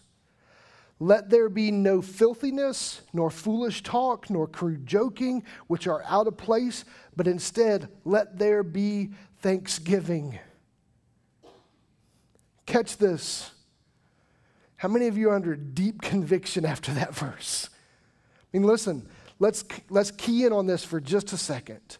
Let 0.99 1.31
there 1.31 1.49
be 1.49 1.70
no 1.70 2.03
filthiness, 2.03 3.03
nor 3.12 3.31
foolish 3.31 3.83
talk, 3.83 4.29
nor 4.29 4.46
crude 4.46 4.87
joking, 4.87 5.44
which 5.66 5.87
are 5.87 6.03
out 6.07 6.27
of 6.27 6.37
place, 6.37 6.85
but 7.16 7.27
instead 7.27 7.88
let 8.05 8.38
there 8.38 8.62
be 8.62 9.11
thanksgiving. 9.38 10.38
Catch 12.66 12.99
this. 12.99 13.51
How 14.77 14.88
many 14.88 15.09
of 15.09 15.18
you 15.18 15.31
are 15.31 15.35
under 15.35 15.57
deep 15.57 16.01
conviction 16.01 16.64
after 16.64 16.92
that 16.92 17.14
verse? 17.14 17.68
I 17.73 18.59
mean, 18.59 18.66
listen, 18.66 19.09
let's, 19.38 19.64
let's 19.88 20.11
key 20.11 20.44
in 20.44 20.53
on 20.53 20.66
this 20.66 20.85
for 20.85 21.01
just 21.01 21.33
a 21.33 21.37
second. 21.37 21.99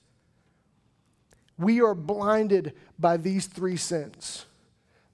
We 1.61 1.83
are 1.83 1.95
blinded 1.95 2.73
by 2.99 3.19
these 3.19 3.47
three 3.47 3.77
sins. 3.77 4.47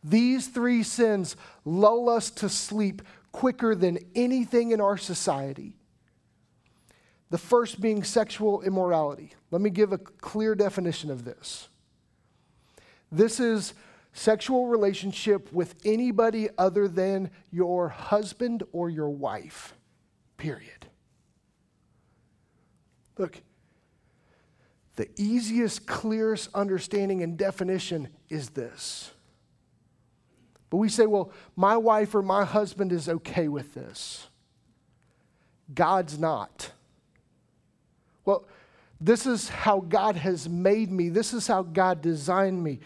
These 0.05 0.47
three 0.47 0.85
sins 0.85 1.37
lull 1.65 2.09
us 2.09 2.31
to 2.31 2.49
sleep 2.49 3.03
quicker 3.33 3.75
than 3.75 3.99
anything 4.15 4.71
in 4.71 4.81
our 4.81 4.97
society. 4.97 5.75
The 7.31 7.39
first 7.39 7.81
being 7.81 8.05
sexual 8.05 8.63
immorality. 8.63 9.33
Let 9.51 9.61
me 9.61 9.71
give 9.71 9.93
a 9.93 9.99
clear 9.99 10.55
definition 10.55 11.11
of 11.11 11.25
this. 11.25 11.67
This 13.11 13.41
is 13.41 13.75
sexual 14.13 14.69
relationship 14.69 15.53
with 15.53 15.75
anybody 15.85 16.49
other 16.57 16.87
than 16.87 17.31
your 17.51 17.89
husband 17.89 18.63
or 18.71 18.89
your 18.89 19.11
wife, 19.11 19.75
period. 20.37 20.87
Look, 23.19 23.43
the 24.97 25.09
easiest, 25.17 25.87
clearest 25.87 26.49
understanding 26.55 27.23
and 27.23 27.37
definition 27.37 28.09
is 28.29 28.51
this. 28.51 29.11
But 30.71 30.79
we 30.79 30.89
say, 30.89 31.07
well, 31.07 31.31
my 31.55 31.77
wife 31.77 32.15
or 32.15 32.23
my 32.23 32.45
husband 32.45 32.93
is 32.93 33.09
okay 33.09 33.49
with 33.49 33.75
this. 33.75 34.27
God's 35.73 36.19
not. 36.19 36.71
Well, 38.25 38.47
this 39.01 39.27
is 39.27 39.49
how 39.49 39.81
God 39.81 40.17
has 40.17 40.49
made 40.49 40.91
me. 40.91 41.09
This 41.09 41.33
is 41.33 41.47
how 41.47 41.63
God 41.63 42.01
designed 42.01 42.63
me. 42.63 42.81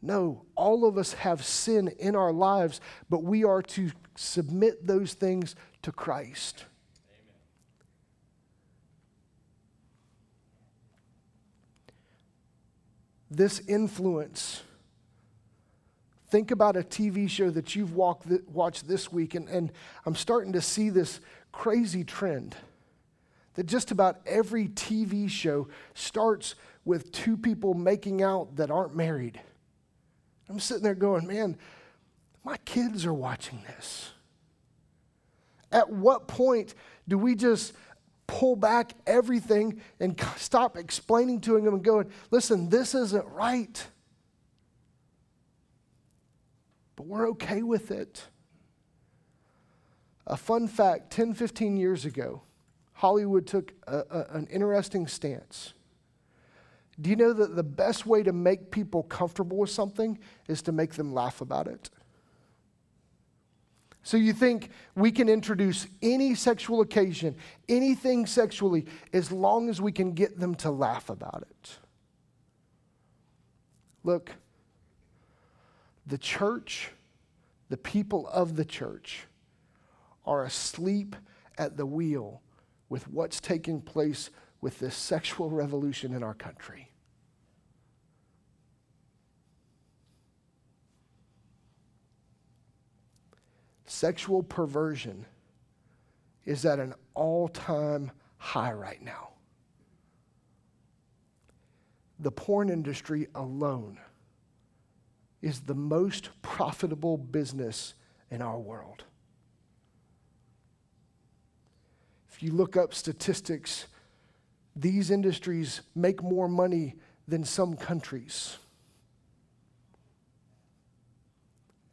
No, 0.00 0.42
all 0.54 0.86
of 0.86 0.96
us 0.96 1.12
have 1.14 1.44
sin 1.44 1.88
in 1.98 2.16
our 2.16 2.32
lives, 2.32 2.80
but 3.10 3.24
we 3.24 3.44
are 3.44 3.62
to 3.62 3.90
submit 4.16 4.86
those 4.86 5.12
things 5.12 5.54
to 5.82 5.92
Christ. 5.92 6.64
This 13.30 13.60
influence. 13.68 14.62
Think 16.30 16.50
about 16.50 16.76
a 16.76 16.82
TV 16.82 17.28
show 17.28 17.50
that 17.50 17.74
you've 17.74 17.94
walked, 17.94 18.26
watched 18.48 18.86
this 18.86 19.10
week, 19.10 19.34
and, 19.34 19.48
and 19.48 19.72
I'm 20.04 20.14
starting 20.14 20.52
to 20.52 20.60
see 20.60 20.90
this 20.90 21.20
crazy 21.52 22.04
trend 22.04 22.54
that 23.54 23.66
just 23.66 23.90
about 23.90 24.20
every 24.26 24.68
TV 24.68 25.28
show 25.28 25.68
starts 25.94 26.54
with 26.84 27.10
two 27.12 27.36
people 27.36 27.74
making 27.74 28.22
out 28.22 28.56
that 28.56 28.70
aren't 28.70 28.94
married. 28.94 29.40
I'm 30.48 30.60
sitting 30.60 30.82
there 30.82 30.94
going, 30.94 31.26
man, 31.26 31.56
my 32.44 32.56
kids 32.58 33.04
are 33.04 33.12
watching 33.12 33.62
this. 33.66 34.10
At 35.70 35.90
what 35.90 36.28
point 36.28 36.74
do 37.06 37.18
we 37.18 37.34
just 37.34 37.74
pull 38.28 38.54
back 38.54 38.92
everything 39.06 39.80
and 39.98 40.20
stop 40.36 40.76
explaining 40.76 41.40
to 41.40 41.54
them 41.54 41.74
and 41.74 41.82
going, 41.82 42.08
listen, 42.30 42.68
this 42.68 42.94
isn't 42.94 43.26
right? 43.26 43.84
But 46.94 47.06
we're 47.06 47.28
okay 47.30 47.62
with 47.62 47.90
it. 47.90 48.22
A 50.26 50.36
fun 50.36 50.68
fact 50.68 51.10
10, 51.10 51.34
15 51.34 51.76
years 51.76 52.04
ago, 52.04 52.42
Hollywood 52.92 53.46
took 53.46 53.72
a, 53.86 54.04
a, 54.10 54.36
an 54.36 54.46
interesting 54.52 55.06
stance. 55.06 55.72
Do 57.00 57.10
you 57.10 57.16
know 57.16 57.32
that 57.32 57.56
the 57.56 57.62
best 57.62 58.06
way 58.06 58.22
to 58.24 58.32
make 58.32 58.70
people 58.70 59.04
comfortable 59.04 59.56
with 59.56 59.70
something 59.70 60.18
is 60.48 60.60
to 60.62 60.72
make 60.72 60.94
them 60.94 61.14
laugh 61.14 61.40
about 61.40 61.66
it? 61.66 61.88
So 64.08 64.16
you 64.16 64.32
think 64.32 64.70
we 64.94 65.12
can 65.12 65.28
introduce 65.28 65.86
any 66.00 66.34
sexual 66.34 66.80
occasion, 66.80 67.36
anything 67.68 68.24
sexually, 68.24 68.86
as 69.12 69.30
long 69.30 69.68
as 69.68 69.82
we 69.82 69.92
can 69.92 70.12
get 70.12 70.40
them 70.40 70.54
to 70.54 70.70
laugh 70.70 71.10
about 71.10 71.44
it. 71.50 71.78
Look, 74.04 74.30
the 76.06 76.16
church, 76.16 76.90
the 77.68 77.76
people 77.76 78.26
of 78.28 78.56
the 78.56 78.64
church, 78.64 79.26
are 80.24 80.42
asleep 80.42 81.14
at 81.58 81.76
the 81.76 81.84
wheel 81.84 82.40
with 82.88 83.06
what's 83.08 83.42
taking 83.42 83.82
place 83.82 84.30
with 84.62 84.78
this 84.78 84.96
sexual 84.96 85.50
revolution 85.50 86.14
in 86.14 86.22
our 86.22 86.32
country. 86.32 86.87
Sexual 93.88 94.42
perversion 94.42 95.24
is 96.44 96.66
at 96.66 96.78
an 96.78 96.94
all 97.14 97.48
time 97.48 98.10
high 98.36 98.72
right 98.72 99.02
now. 99.02 99.30
The 102.20 102.30
porn 102.30 102.68
industry 102.68 103.28
alone 103.34 103.98
is 105.40 105.60
the 105.60 105.74
most 105.74 106.28
profitable 106.42 107.16
business 107.16 107.94
in 108.30 108.42
our 108.42 108.58
world. 108.58 109.04
If 112.30 112.42
you 112.42 112.52
look 112.52 112.76
up 112.76 112.92
statistics, 112.92 113.86
these 114.76 115.10
industries 115.10 115.80
make 115.94 116.22
more 116.22 116.46
money 116.46 116.96
than 117.26 117.42
some 117.42 117.74
countries. 117.74 118.58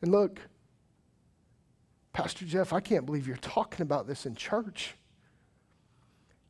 And 0.02 0.12
look, 0.12 0.42
Pastor 2.15 2.45
Jeff, 2.45 2.71
I 2.71 2.80
can't 2.80 3.06
believe 3.06 3.28
you're 3.28 3.36
talking 3.36 3.82
about 3.82 4.08
this 4.08 4.25
in 4.25 4.36
church. 4.36 4.95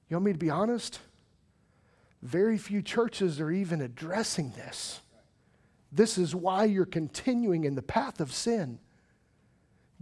You 0.07 0.15
want 0.15 0.25
me 0.27 0.31
to 0.31 0.37
be 0.37 0.51
honest? 0.51 0.99
Very 2.21 2.59
few 2.59 2.83
churches 2.83 3.41
are 3.41 3.49
even 3.49 3.81
addressing 3.81 4.51
this. 4.51 5.01
This 5.91 6.19
is 6.19 6.35
why 6.35 6.65
you're 6.65 6.85
continuing 6.85 7.63
in 7.63 7.73
the 7.73 7.81
path 7.81 8.19
of 8.19 8.31
sin. 8.31 8.77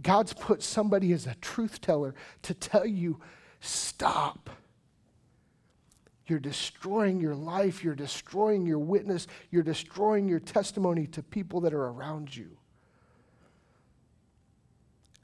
God's 0.02 0.34
put 0.34 0.62
somebody 0.62 1.14
as 1.14 1.26
a 1.26 1.34
truth 1.36 1.80
teller 1.80 2.14
to 2.42 2.52
tell 2.52 2.84
you 2.84 3.18
stop. 3.60 4.50
You're 6.26 6.40
destroying 6.40 7.22
your 7.22 7.34
life, 7.34 7.82
you're 7.82 7.94
destroying 7.94 8.66
your 8.66 8.80
witness, 8.80 9.26
you're 9.50 9.62
destroying 9.62 10.28
your 10.28 10.40
testimony 10.40 11.06
to 11.06 11.22
people 11.22 11.62
that 11.62 11.72
are 11.72 11.86
around 11.86 12.36
you 12.36 12.58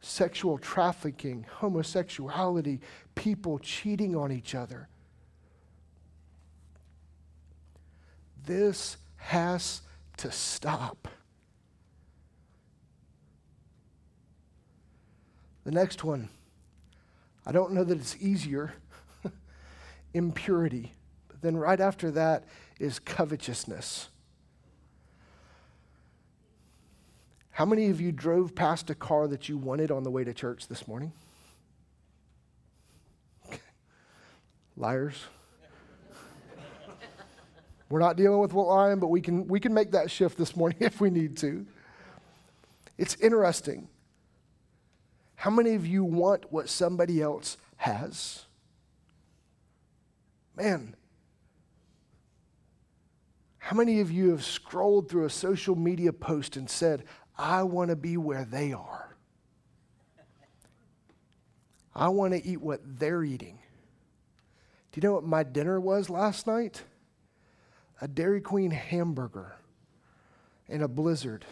sexual 0.01 0.59
trafficking, 0.59 1.47
homosexuality, 1.59 2.81
people 3.15 3.59
cheating 3.59 4.17
on 4.17 4.33
each 4.33 4.55
other. 4.55 4.89
This 8.45 8.97
has 9.17 9.83
to 10.17 10.33
stop. 10.33 11.09
The 15.65 15.71
next 15.71 16.03
one, 16.03 16.31
I 17.45 17.53
don't 17.53 17.73
know 17.73 17.85
that 17.85 17.99
it's 17.99 18.17
easier 18.19 18.73
impurity. 20.15 20.95
But 21.29 21.43
Then, 21.43 21.57
right 21.57 21.81
after 21.81 22.11
that, 22.13 22.45
is 22.79 22.99
covetousness. 22.99 24.09
How 27.61 27.66
many 27.66 27.90
of 27.90 28.01
you 28.01 28.11
drove 28.11 28.55
past 28.55 28.88
a 28.88 28.94
car 28.94 29.29
that 29.29 29.51
you 29.51 29.59
wanted 29.59 29.90
on 29.90 30.03
the 30.03 30.11
way 30.11 30.25
to 30.25 30.33
church 30.33 30.66
this 30.66 30.88
morning? 30.88 31.12
Liars. 34.79 35.25
We're 37.90 37.99
not 37.99 38.16
dealing 38.16 38.38
with 38.38 38.55
what 38.55 38.66
lying, 38.66 38.99
but 38.99 39.09
we 39.09 39.20
can, 39.20 39.46
we 39.46 39.61
can 39.61 39.75
make 39.75 39.90
that 39.90 40.11
shift 40.11 40.38
this 40.38 40.57
morning 40.57 40.79
if 40.81 41.03
we 41.03 41.11
need 41.11 41.37
to. 41.37 41.66
It's 42.96 43.14
interesting. 43.16 43.88
How 45.35 45.51
many 45.51 45.75
of 45.75 45.87
you 45.87 46.03
want 46.03 46.51
what 46.51 46.66
somebody 46.70 47.20
else 47.20 47.59
has? 47.77 48.46
Man, 50.57 50.96
how 53.70 53.77
many 53.77 54.01
of 54.01 54.11
you 54.11 54.31
have 54.31 54.44
scrolled 54.44 55.09
through 55.09 55.27
a 55.27 55.31
social 55.31 55.77
media 55.77 56.12
post 56.12 56.57
and 56.57 56.68
said, 56.68 57.05
I 57.40 57.62
want 57.62 57.88
to 57.88 57.96
be 57.96 58.18
where 58.18 58.44
they 58.44 58.74
are? 58.74 59.16
I 61.94 62.09
want 62.09 62.35
to 62.35 62.46
eat 62.46 62.61
what 62.61 62.83
they're 62.85 63.24
eating. 63.24 63.59
Do 64.92 65.00
you 65.00 65.09
know 65.09 65.14
what 65.14 65.24
my 65.24 65.42
dinner 65.42 65.81
was 65.81 66.11
last 66.11 66.46
night? 66.46 66.83
A 68.03 68.07
Dairy 68.07 68.42
Queen 68.42 68.70
hamburger 68.70 69.57
in 70.68 70.83
a 70.83 70.88
blizzard. 70.88 71.46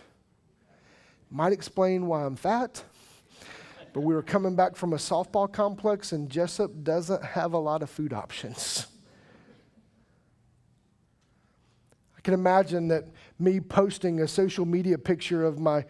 Might 1.31 1.55
explain 1.55 2.07
why 2.07 2.25
I'm 2.25 2.37
fat, 2.37 2.85
but 3.95 4.01
we 4.01 4.15
were 4.15 4.23
coming 4.23 4.55
back 4.55 4.77
from 4.77 4.93
a 4.93 4.97
softball 4.97 5.51
complex, 5.51 6.13
and 6.13 6.29
Jesup 6.29 6.85
doesn't 6.85 7.25
have 7.25 7.55
a 7.55 7.59
lot 7.59 7.83
of 7.83 7.89
food 7.89 8.13
options. 8.13 8.87
I 12.17 12.21
can 12.21 12.35
imagine 12.35 12.89
that 12.89 13.07
me 13.39 13.61
posting 13.61 14.21
a 14.21 14.29
social 14.29 14.65
media 14.65 14.99
picture 14.99 15.45
of 15.45 15.59
my 15.59 15.85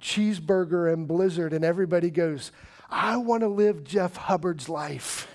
cheeseburger 0.00 0.92
and 0.92 1.08
blizzard, 1.08 1.52
and 1.52 1.64
everybody 1.64 2.10
goes, 2.10 2.52
I 2.88 3.16
want 3.16 3.42
to 3.42 3.48
live 3.48 3.82
Jeff 3.82 4.16
Hubbard's 4.16 4.68
life. 4.68 5.26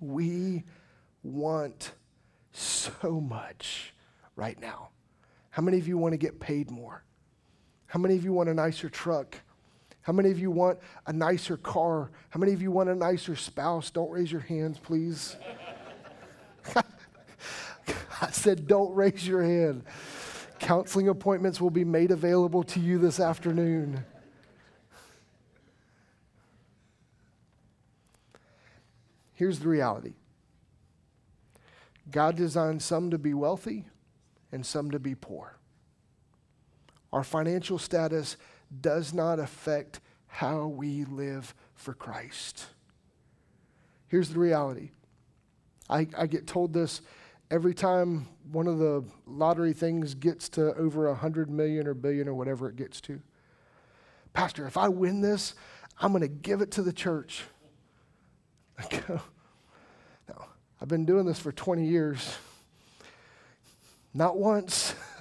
we 0.00 0.64
want 1.22 1.92
so 2.52 3.20
much 3.20 3.92
right 4.36 4.60
now. 4.60 4.90
How 5.50 5.62
many 5.62 5.78
of 5.78 5.88
you 5.88 5.98
want 5.98 6.12
to 6.12 6.18
get 6.18 6.38
paid 6.38 6.70
more? 6.70 7.02
How 7.86 7.98
many 7.98 8.14
of 8.14 8.24
you 8.24 8.32
want 8.32 8.48
a 8.48 8.54
nicer 8.54 8.88
truck? 8.88 9.40
How 10.06 10.12
many 10.12 10.30
of 10.30 10.38
you 10.38 10.52
want 10.52 10.78
a 11.08 11.12
nicer 11.12 11.56
car? 11.56 12.12
How 12.30 12.38
many 12.38 12.52
of 12.52 12.62
you 12.62 12.70
want 12.70 12.88
a 12.88 12.94
nicer 12.94 13.34
spouse? 13.34 13.90
Don't 13.90 14.08
raise 14.08 14.30
your 14.30 14.40
hands, 14.40 14.78
please. 14.78 15.34
I 16.76 18.30
said, 18.30 18.68
don't 18.68 18.94
raise 18.94 19.26
your 19.26 19.42
hand. 19.42 19.82
Counseling 20.60 21.08
appointments 21.08 21.60
will 21.60 21.70
be 21.70 21.82
made 21.84 22.12
available 22.12 22.62
to 22.62 22.78
you 22.78 22.98
this 22.98 23.18
afternoon. 23.18 24.04
Here's 29.32 29.58
the 29.58 29.66
reality 29.66 30.14
God 32.12 32.36
designed 32.36 32.80
some 32.80 33.10
to 33.10 33.18
be 33.18 33.34
wealthy 33.34 33.86
and 34.52 34.64
some 34.64 34.92
to 34.92 35.00
be 35.00 35.16
poor. 35.16 35.56
Our 37.12 37.24
financial 37.24 37.80
status 37.80 38.36
does 38.80 39.12
not 39.14 39.38
affect 39.38 40.00
how 40.26 40.66
we 40.66 41.04
live 41.04 41.54
for 41.74 41.94
Christ. 41.94 42.66
Here's 44.08 44.30
the 44.30 44.38
reality 44.38 44.90
I, 45.88 46.06
I 46.16 46.26
get 46.26 46.46
told 46.46 46.72
this 46.72 47.00
every 47.50 47.74
time 47.74 48.26
one 48.50 48.66
of 48.66 48.78
the 48.78 49.04
lottery 49.26 49.72
things 49.72 50.14
gets 50.14 50.48
to 50.50 50.74
over 50.74 51.08
a 51.08 51.14
hundred 51.14 51.50
million 51.50 51.86
or 51.86 51.94
billion 51.94 52.28
or 52.28 52.34
whatever 52.34 52.68
it 52.68 52.76
gets 52.76 53.00
to. 53.02 53.20
Pastor, 54.32 54.66
if 54.66 54.76
I 54.76 54.88
win 54.88 55.20
this, 55.20 55.54
I'm 55.98 56.12
going 56.12 56.22
to 56.22 56.28
give 56.28 56.60
it 56.60 56.72
to 56.72 56.82
the 56.82 56.92
church. 56.92 57.44
I 58.78 59.00
go, 59.06 59.20
I've 60.80 60.88
been 60.88 61.06
doing 61.06 61.24
this 61.24 61.38
for 61.38 61.52
20 61.52 61.86
years. 61.86 62.36
Not 64.12 64.36
once. 64.36 64.94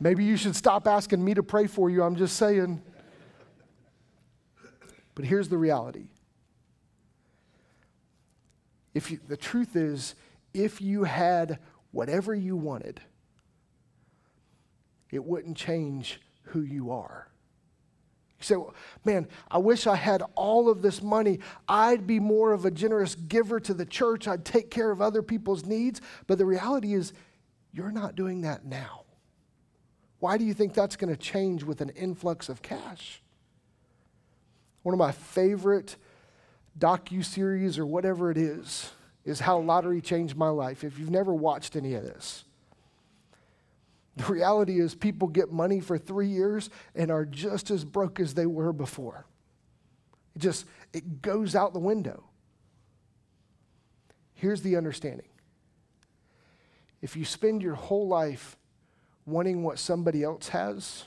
Maybe 0.00 0.24
you 0.24 0.36
should 0.36 0.54
stop 0.54 0.86
asking 0.86 1.24
me 1.24 1.34
to 1.34 1.42
pray 1.42 1.66
for 1.66 1.90
you. 1.90 2.02
I'm 2.02 2.16
just 2.16 2.36
saying. 2.36 2.82
But 5.14 5.24
here's 5.24 5.48
the 5.48 5.58
reality. 5.58 6.06
If 8.94 9.10
you, 9.10 9.18
the 9.26 9.36
truth 9.36 9.76
is, 9.76 10.14
if 10.54 10.80
you 10.80 11.04
had 11.04 11.58
whatever 11.90 12.34
you 12.34 12.56
wanted, 12.56 13.00
it 15.10 15.24
wouldn't 15.24 15.56
change 15.56 16.20
who 16.42 16.60
you 16.60 16.90
are. 16.92 17.28
You 18.38 18.44
say, 18.44 18.56
well, 18.56 18.74
man, 19.04 19.26
I 19.50 19.58
wish 19.58 19.88
I 19.88 19.96
had 19.96 20.22
all 20.36 20.68
of 20.68 20.82
this 20.82 21.02
money. 21.02 21.40
I'd 21.68 22.06
be 22.06 22.20
more 22.20 22.52
of 22.52 22.64
a 22.64 22.70
generous 22.70 23.16
giver 23.16 23.58
to 23.60 23.74
the 23.74 23.86
church. 23.86 24.28
I'd 24.28 24.44
take 24.44 24.70
care 24.70 24.90
of 24.92 25.02
other 25.02 25.22
people's 25.22 25.64
needs. 25.64 26.00
But 26.28 26.38
the 26.38 26.46
reality 26.46 26.94
is, 26.94 27.12
you're 27.72 27.90
not 27.90 28.14
doing 28.14 28.42
that 28.42 28.64
now. 28.64 29.02
Why 30.20 30.36
do 30.36 30.44
you 30.44 30.54
think 30.54 30.74
that's 30.74 30.96
going 30.96 31.14
to 31.14 31.20
change 31.20 31.62
with 31.62 31.80
an 31.80 31.90
influx 31.90 32.48
of 32.48 32.62
cash? 32.62 33.22
One 34.82 34.92
of 34.92 34.98
my 34.98 35.12
favorite 35.12 35.96
docu-series 36.78 37.78
or 37.78 37.86
whatever 37.86 38.30
it 38.30 38.36
is 38.38 38.90
is 39.24 39.40
how 39.40 39.58
lottery 39.58 40.00
changed 40.00 40.36
my 40.36 40.48
life. 40.48 40.84
If 40.84 40.98
you've 40.98 41.10
never 41.10 41.34
watched 41.34 41.76
any 41.76 41.94
of 41.94 42.02
this, 42.02 42.44
the 44.16 44.24
reality 44.32 44.80
is 44.80 44.94
people 44.94 45.28
get 45.28 45.52
money 45.52 45.80
for 45.80 45.98
3 45.98 46.26
years 46.26 46.70
and 46.94 47.10
are 47.10 47.24
just 47.24 47.70
as 47.70 47.84
broke 47.84 48.18
as 48.18 48.34
they 48.34 48.46
were 48.46 48.72
before. 48.72 49.26
It 50.34 50.40
just 50.40 50.66
it 50.92 51.22
goes 51.22 51.54
out 51.54 51.72
the 51.72 51.78
window. 51.78 52.24
Here's 54.34 54.62
the 54.62 54.76
understanding. 54.76 55.28
If 57.02 57.16
you 57.16 57.24
spend 57.24 57.62
your 57.62 57.74
whole 57.74 58.08
life 58.08 58.56
wanting 59.28 59.62
what 59.62 59.78
somebody 59.78 60.22
else 60.22 60.48
has, 60.48 61.04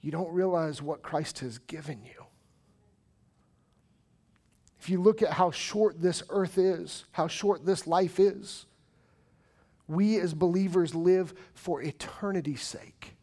you 0.00 0.10
don't 0.10 0.32
realize 0.32 0.82
what 0.82 1.02
Christ 1.02 1.38
has 1.40 1.58
given 1.58 2.02
you. 2.04 2.24
If 4.80 4.90
you 4.90 5.00
look 5.00 5.22
at 5.22 5.30
how 5.30 5.52
short 5.52 6.02
this 6.02 6.24
earth 6.28 6.58
is, 6.58 7.04
how 7.12 7.28
short 7.28 7.64
this 7.64 7.86
life 7.86 8.18
is, 8.18 8.66
we 9.86 10.18
as 10.18 10.34
believers 10.34 10.94
live 10.94 11.34
for 11.54 11.80
eternity's 11.80 12.62
sake. 12.62 13.14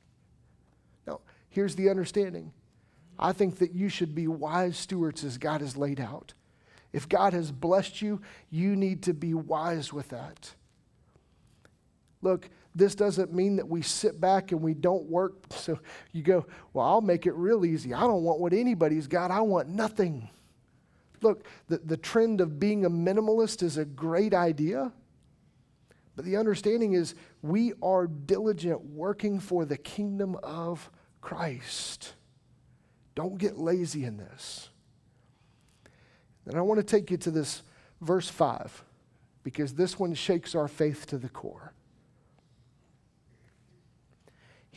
Now, 1.05 1.19
here's 1.49 1.75
the 1.75 1.89
understanding 1.89 2.53
I 3.17 3.33
think 3.33 3.57
that 3.57 3.73
you 3.73 3.89
should 3.89 4.15
be 4.15 4.29
wise 4.29 4.77
stewards 4.77 5.25
as 5.25 5.37
God 5.37 5.59
has 5.59 5.75
laid 5.75 5.99
out. 5.99 6.33
If 6.93 7.09
God 7.09 7.33
has 7.33 7.51
blessed 7.51 8.01
you, 8.01 8.21
you 8.49 8.77
need 8.77 9.03
to 9.03 9.13
be 9.13 9.33
wise 9.33 9.91
with 9.91 10.09
that. 10.09 10.53
Look, 12.21 12.49
this 12.75 12.95
doesn't 12.95 13.33
mean 13.33 13.55
that 13.57 13.67
we 13.67 13.81
sit 13.81 14.19
back 14.19 14.51
and 14.51 14.61
we 14.61 14.73
don't 14.73 15.05
work. 15.05 15.33
So 15.59 15.79
you 16.13 16.23
go, 16.23 16.45
well, 16.73 16.85
I'll 16.85 17.01
make 17.01 17.25
it 17.25 17.33
real 17.33 17.65
easy. 17.65 17.93
I 17.93 18.01
don't 18.01 18.23
want 18.23 18.39
what 18.39 18.53
anybody's 18.53 19.07
got, 19.07 19.31
I 19.31 19.41
want 19.41 19.69
nothing. 19.69 20.29
Look, 21.21 21.43
the, 21.67 21.77
the 21.79 21.97
trend 21.97 22.39
of 22.39 22.59
being 22.59 22.85
a 22.85 22.89
minimalist 22.89 23.61
is 23.61 23.77
a 23.77 23.83
great 23.83 24.33
idea, 24.33 24.93
but 26.15 26.23
the 26.23 26.37
understanding 26.37 26.93
is 26.93 27.13
we 27.41 27.73
are 27.81 28.07
diligent 28.07 28.81
working 28.85 29.39
for 29.39 29.65
the 29.65 29.77
kingdom 29.77 30.37
of 30.43 30.89
Christ. 31.21 32.13
Don't 33.15 33.37
get 33.37 33.57
lazy 33.57 34.05
in 34.05 34.17
this. 34.17 34.69
And 36.45 36.57
I 36.57 36.61
want 36.61 36.79
to 36.79 36.85
take 36.85 37.11
you 37.11 37.17
to 37.17 37.31
this 37.31 37.63
verse 38.01 38.29
5 38.29 38.83
because 39.43 39.73
this 39.73 39.99
one 39.99 40.13
shakes 40.13 40.55
our 40.55 40.67
faith 40.67 41.05
to 41.07 41.17
the 41.17 41.29
core. 41.29 41.73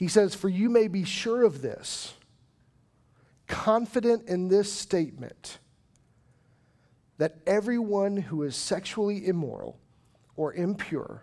He 0.02 0.08
says, 0.08 0.34
For 0.34 0.48
you 0.48 0.68
may 0.68 0.88
be 0.88 1.04
sure 1.04 1.44
of 1.44 1.62
this, 1.62 2.14
confident 3.46 4.28
in 4.28 4.48
this 4.48 4.72
statement, 4.72 5.60
that 7.18 7.36
everyone 7.46 8.16
who 8.16 8.42
is 8.42 8.56
sexually 8.56 9.24
immoral 9.24 9.78
or 10.34 10.54
impure 10.54 11.22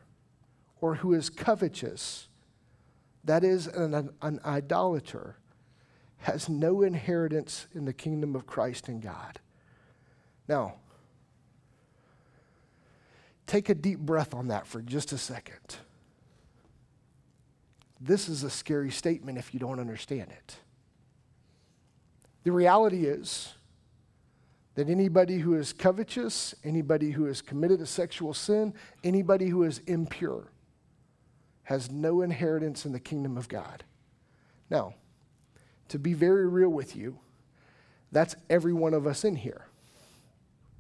or 0.80 0.96
who 0.96 1.14
is 1.14 1.30
covetous, 1.30 2.30
that 3.26 3.44
is, 3.44 3.68
an, 3.68 4.12
an, 4.22 4.40
idolater, 4.46 5.36
has 6.20 6.48
no 6.48 6.82
inheritance 6.82 7.68
in 7.76 7.84
the 7.84 7.92
kingdom 7.92 8.34
of 8.34 8.48
Christ 8.48 8.88
and 8.88 9.02
God. 9.02 9.42
Now, 10.48 10.76
take 13.46 13.68
a 13.68 13.76
deep 13.76 14.00
breath 14.00 14.34
on 14.34 14.48
that 14.48 14.68
for 14.68 14.82
just 14.82 15.12
a 15.12 15.18
second. 15.18 15.80
This 18.00 18.30
is 18.30 18.44
a 18.44 18.50
scary 18.50 18.92
statement 18.92 19.38
if 19.38 19.54
you 19.54 19.60
don't 19.60 19.80
understand 19.80 20.32
it. 20.32 20.56
The 22.44 22.52
reality 22.52 23.06
is 23.06 23.54
that 24.76 24.90
anybody 24.90 25.40
who 25.40 25.56
is 25.56 25.74
covetous, 25.74 26.56
anybody 26.64 27.12
who 27.12 27.26
has 27.26 27.42
committed 27.42 27.82
a 27.82 27.86
sexual 27.86 28.34
sin, 28.34 28.74
anybody 29.04 29.50
who 29.50 29.64
is 29.64 29.80
impure 29.88 30.52
has 31.64 31.92
no 31.92 32.22
inheritance 32.22 32.86
in 32.86 32.94
the 32.94 33.00
kingdom 33.00 33.38
of 33.38 33.50
God. 33.50 33.84
Now, 34.70 34.94
to 35.90 36.00
be 36.00 36.14
very 36.14 36.48
real 36.48 36.70
with 36.70 36.96
you, 36.96 37.20
that's 38.12 38.36
every 38.50 38.74
one 38.74 38.94
of 38.94 39.06
us 39.06 39.24
in 39.24 39.36
here, 39.36 39.66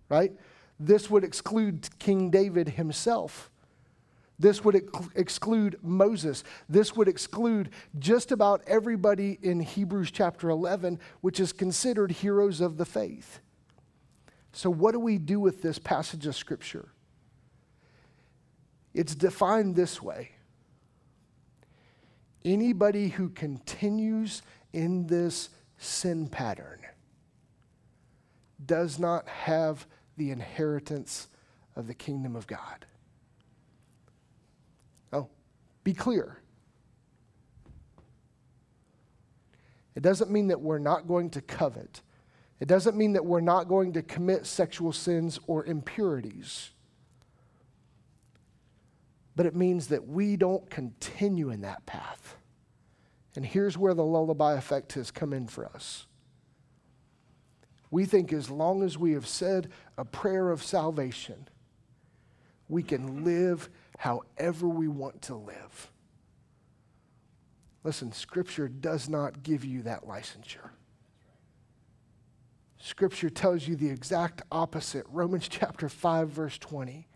right? 0.07 0.31
This 0.79 1.09
would 1.09 1.23
exclude 1.23 1.87
King 1.99 2.29
David 2.29 2.69
himself. 2.69 3.48
This 4.39 4.63
would 4.63 4.75
ex- 4.75 5.09
exclude 5.15 5.77
Moses. 5.83 6.45
This 6.69 6.95
would 6.95 7.09
exclude 7.09 7.69
just 7.99 8.31
about 8.31 8.63
everybody 8.65 9.37
in 9.41 9.59
Hebrews 9.59 10.11
chapter 10.11 10.49
11, 10.49 10.99
which 11.21 11.39
is 11.39 11.51
considered 11.51 12.11
heroes 12.11 12.61
of 12.61 12.77
the 12.77 12.85
faith. 12.85 13.39
So, 14.53 14.69
what 14.69 14.93
do 14.93 14.99
we 14.99 15.17
do 15.17 15.39
with 15.39 15.61
this 15.61 15.77
passage 15.77 16.25
of 16.25 16.35
Scripture? 16.35 16.89
It's 18.93 19.13
defined 19.13 19.75
this 19.75 20.01
way 20.01 20.31
anybody 22.45 23.09
who 23.09 23.29
continues 23.29 24.41
in 24.71 25.07
this 25.07 25.49
sin 25.77 26.27
pattern 26.27 26.79
does 28.65 28.97
not 28.97 29.27
have 29.27 29.85
the 30.17 30.31
inheritance 30.31 31.27
of 31.75 31.87
the 31.87 31.93
kingdom 31.93 32.35
of 32.35 32.47
God. 32.47 32.85
Oh, 35.11 35.27
be 35.83 35.93
clear. 35.93 36.39
It 39.95 40.03
doesn't 40.03 40.31
mean 40.31 40.47
that 40.47 40.61
we're 40.61 40.79
not 40.79 41.07
going 41.07 41.29
to 41.31 41.41
covet. 41.41 42.01
It 42.59 42.67
doesn't 42.67 42.95
mean 42.95 43.13
that 43.13 43.25
we're 43.25 43.41
not 43.41 43.67
going 43.67 43.93
to 43.93 44.01
commit 44.01 44.45
sexual 44.45 44.91
sins 44.91 45.39
or 45.47 45.65
impurities. 45.65 46.71
But 49.35 49.45
it 49.45 49.55
means 49.55 49.87
that 49.87 50.07
we 50.07 50.35
don't 50.35 50.69
continue 50.69 51.49
in 51.49 51.61
that 51.61 51.85
path. 51.85 52.35
And 53.35 53.45
here's 53.45 53.77
where 53.77 53.93
the 53.93 54.03
lullaby 54.03 54.55
effect 54.55 54.93
has 54.93 55.11
come 55.11 55.33
in 55.33 55.47
for 55.47 55.65
us. 55.65 56.07
We 57.91 58.05
think 58.05 58.33
as 58.33 58.49
long 58.49 58.83
as 58.83 58.97
we 58.97 59.13
have 59.13 59.27
said 59.27 59.69
a 59.97 60.05
prayer 60.05 60.49
of 60.51 60.63
salvation, 60.63 61.47
we 62.67 62.83
can 62.83 63.23
live 63.23 63.69
however 63.99 64.65
we 64.65 64.87
want 64.87 65.21
to 65.21 65.35
live. 65.35 65.91
Listen, 67.83 68.13
Scripture 68.13 68.69
does 68.69 69.09
not 69.09 69.43
give 69.43 69.65
you 69.65 69.81
that 69.81 70.05
licensure. 70.05 70.69
Scripture 72.77 73.29
tells 73.29 73.67
you 73.67 73.75
the 73.75 73.89
exact 73.89 74.41
opposite. 74.53 75.05
Romans 75.09 75.47
chapter 75.49 75.89
5, 75.89 76.29
verse 76.29 76.57
20. 76.57 77.09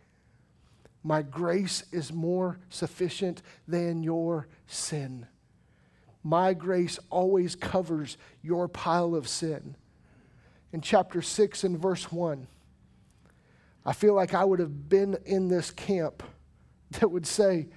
My 1.05 1.21
grace 1.21 1.85
is 1.93 2.11
more 2.11 2.59
sufficient 2.67 3.41
than 3.65 4.03
your 4.03 4.49
sin. 4.67 5.25
My 6.21 6.53
grace 6.53 6.99
always 7.09 7.55
covers 7.55 8.17
your 8.41 8.67
pile 8.67 9.15
of 9.15 9.29
sin 9.29 9.77
in 10.73 10.81
chapter 10.81 11.21
6 11.21 11.63
and 11.63 11.79
verse 11.79 12.11
1. 12.11 12.45
I 13.85 13.93
feel 13.93 14.15
like 14.15 14.33
I 14.33 14.43
would 14.43 14.59
have 14.59 14.89
been 14.89 15.17
in 15.25 15.47
this 15.47 15.71
camp 15.71 16.23
that 16.99 17.09
would 17.09 17.27
say, 17.27 17.67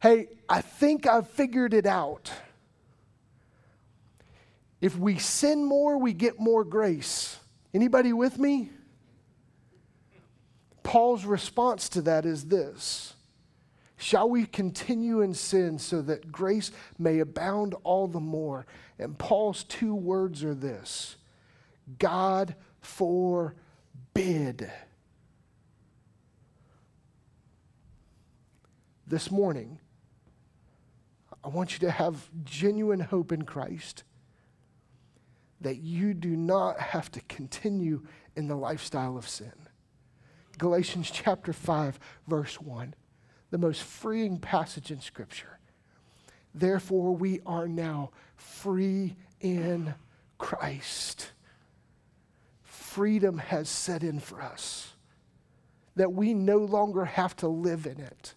Hey, 0.00 0.28
I 0.48 0.60
think 0.60 1.06
I've 1.06 1.28
figured 1.28 1.72
it 1.72 1.86
out. 1.86 2.30
If 4.82 4.98
we 4.98 5.18
sin 5.18 5.64
more, 5.64 5.96
we 5.96 6.12
get 6.12 6.38
more 6.38 6.62
grace. 6.62 7.38
Anybody 7.72 8.12
with 8.12 8.38
me? 8.38 8.68
Paul's 10.82 11.24
response 11.24 11.88
to 11.90 12.02
that 12.02 12.26
is 12.26 12.44
this 12.44 13.14
Shall 13.96 14.28
we 14.28 14.44
continue 14.44 15.22
in 15.22 15.32
sin 15.32 15.78
so 15.78 16.02
that 16.02 16.30
grace 16.30 16.70
may 16.98 17.20
abound 17.20 17.74
all 17.82 18.06
the 18.06 18.20
more? 18.20 18.66
And 18.98 19.18
Paul's 19.18 19.64
two 19.64 19.94
words 19.94 20.44
are 20.44 20.54
this 20.54 21.16
God 21.98 22.54
forbid. 22.82 24.70
This 29.06 29.30
morning, 29.30 29.78
I 31.42 31.48
want 31.48 31.72
you 31.72 31.78
to 31.80 31.90
have 31.90 32.28
genuine 32.44 33.00
hope 33.00 33.32
in 33.32 33.42
Christ 33.42 34.04
that 35.60 35.78
you 35.78 36.14
do 36.14 36.36
not 36.36 36.78
have 36.80 37.10
to 37.12 37.20
continue 37.22 38.02
in 38.36 38.48
the 38.48 38.56
lifestyle 38.56 39.16
of 39.16 39.28
sin. 39.28 39.52
Galatians 40.58 41.10
chapter 41.10 41.52
5, 41.52 41.98
verse 42.26 42.60
1, 42.60 42.94
the 43.50 43.58
most 43.58 43.82
freeing 43.82 44.38
passage 44.38 44.90
in 44.90 45.00
Scripture. 45.00 45.58
Therefore, 46.54 47.14
we 47.16 47.40
are 47.44 47.66
now 47.66 48.10
free 48.36 49.16
in 49.40 49.94
Christ 50.38 51.32
freedom 52.94 53.38
has 53.38 53.68
set 53.68 54.04
in 54.04 54.20
for 54.20 54.40
us, 54.40 54.92
that 55.96 56.12
we 56.12 56.32
no 56.32 56.58
longer 56.58 57.04
have 57.04 57.34
to 57.34 57.48
live 57.48 57.86
in 57.86 57.98
it. 57.98 58.34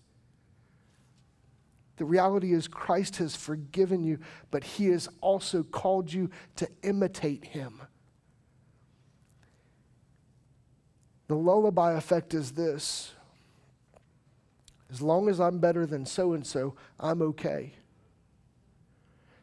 The 1.97 2.05
reality 2.05 2.53
is, 2.53 2.67
Christ 2.67 3.17
has 3.17 3.35
forgiven 3.35 4.03
you, 4.03 4.19
but 4.51 4.63
He 4.63 4.87
has 4.87 5.09
also 5.19 5.63
called 5.63 6.13
you 6.13 6.29
to 6.55 6.69
imitate 6.83 7.45
Him. 7.45 7.81
The 11.27 11.35
lullaby 11.35 11.93
effect 11.93 12.33
is 12.33 12.51
this 12.51 13.13
as 14.89 15.01
long 15.01 15.27
as 15.27 15.39
I'm 15.39 15.59
better 15.59 15.85
than 15.85 16.05
so 16.05 16.33
and 16.33 16.45
so, 16.45 16.75
I'm 16.99 17.21
okay. 17.21 17.73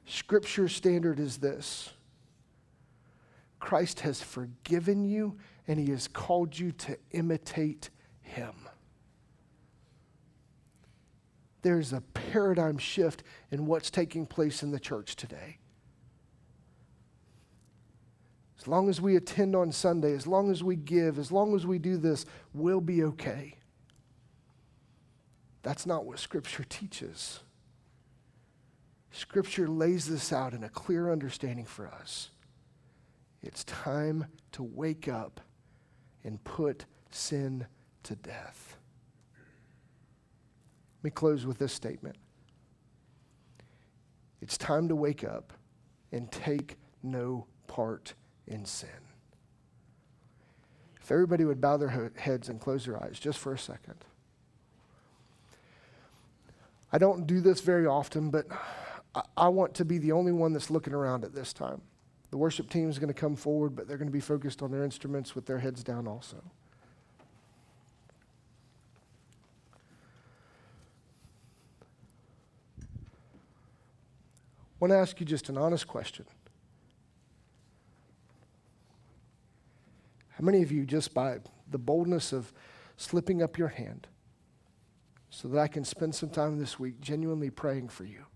Scripture 0.07 0.69
standard 0.69 1.19
is 1.19 1.39
this 1.39 1.91
Christ 3.59 4.01
has 4.01 4.23
forgiven 4.23 5.05
you 5.05 5.39
and 5.67 5.79
he 5.79 5.91
has 5.91 6.09
called 6.09 6.59
you 6.59 6.73
to 6.73 6.99
imitate 7.13 7.91
him. 8.21 8.64
There's 11.65 11.95
a 11.95 12.03
paradigm 12.03 12.77
shift 12.77 13.23
in 13.51 13.65
what's 13.65 13.91
taking 13.91 14.27
place 14.27 14.63
in 14.63 14.71
the 14.71 14.79
church 14.79 15.17
today. 15.17 15.57
As 18.61 18.69
long 18.69 18.91
as 18.91 19.01
we 19.01 19.17
attend 19.17 19.57
on 19.57 19.73
Sunday, 19.73 20.13
as 20.13 20.27
long 20.27 20.51
as 20.51 20.63
we 20.63 20.77
give, 20.77 21.19
as 21.19 21.33
long 21.33 21.55
as 21.55 21.67
we 21.67 21.79
do 21.79 21.97
this, 21.97 22.27
we'll 22.53 22.83
be 22.83 23.03
okay. 23.05 23.55
That's 25.63 25.87
not 25.87 26.05
what 26.05 26.19
Scripture 26.19 26.65
teaches. 26.69 27.41
Scripture 29.11 29.67
lays 29.67 30.05
this 30.05 30.35
out 30.35 30.53
in 30.53 30.65
a 30.65 30.69
clear 30.69 31.11
understanding 31.11 31.65
for 31.65 31.87
us. 31.89 32.29
It's 33.43 33.65
time 33.65 34.27
to 34.53 34.63
wake 34.63 35.09
up 35.09 35.41
and 36.25 36.45
put 36.45 36.85
sin 37.11 37.67
to 38.03 38.17
death. 38.17 38.77
Let 41.05 41.09
me 41.09 41.17
close 41.17 41.45
with 41.45 41.59
this 41.59 41.75
statement. 41.75 42.17
It's 44.41 44.57
time 44.57 44.89
to 44.89 44.97
wake 44.97 45.23
up 45.23 45.53
and 46.13 46.33
take 46.33 46.79
no 47.03 47.47
part 47.67 48.15
in 48.47 48.65
sin. 48.65 48.89
If 51.03 51.13
everybody 51.13 51.45
would 51.45 51.61
bow 51.61 51.77
their 51.77 52.11
heads 52.17 52.49
and 52.49 52.59
close 52.59 52.87
their 52.87 53.03
eyes 53.03 53.19
just 53.21 53.39
for 53.39 53.53
a 53.53 53.59
second. 53.59 53.97
I 56.91 56.97
don't 56.97 57.27
do 57.27 57.43
this 57.43 57.61
very 57.61 57.87
often, 57.87 58.31
but 58.31 58.47
I 59.37 59.49
want 59.49 59.75
to 59.75 59.85
be 59.85 59.99
the 59.99 60.13
only 60.13 60.33
one 60.33 60.55
that's 60.55 60.71
looking 60.71 60.95
around 60.95 61.23
at 61.23 61.35
this 61.35 61.53
time. 61.53 61.83
The 62.31 62.39
worship 62.39 62.71
team 62.71 62.89
is 62.89 62.99
going 62.99 63.09
to 63.09 63.15
come 63.15 63.37
forward, 63.37 63.77
but 63.77 63.89
they're 63.89 63.99
going 63.99 64.09
to 64.09 64.13
be 64.13 64.21
focused 64.21 64.63
on 64.63 64.71
their 64.71 64.85
instruments 64.85 65.35
with 65.35 65.45
their 65.45 65.59
heads 65.59 65.85
down 65.85 66.09
also. 66.09 66.43
Want 74.85 74.93
to 74.93 74.99
ask 74.99 75.19
you 75.19 75.25
just 75.25 75.49
an 75.49 75.57
honest 75.57 75.87
question. 75.87 76.27
How 80.29 80.45
many 80.45 80.61
of 80.61 80.71
you, 80.71 80.85
just 80.85 81.15
by 81.15 81.39
the 81.71 81.79
boldness 81.79 82.35
of 82.35 82.53
slipping 82.99 83.43
up 83.43 83.57
your 83.57 83.69
hand, 83.69 84.09
so 85.31 85.49
that 85.49 85.59
I 85.59 85.69
can 85.69 85.85
spend 85.85 86.15
some 86.15 86.29
time 86.29 86.59
this 86.59 86.79
week 86.79 87.01
genuinely 87.01 87.49
praying 87.49 87.89
for 87.89 88.05
you, 88.05 88.27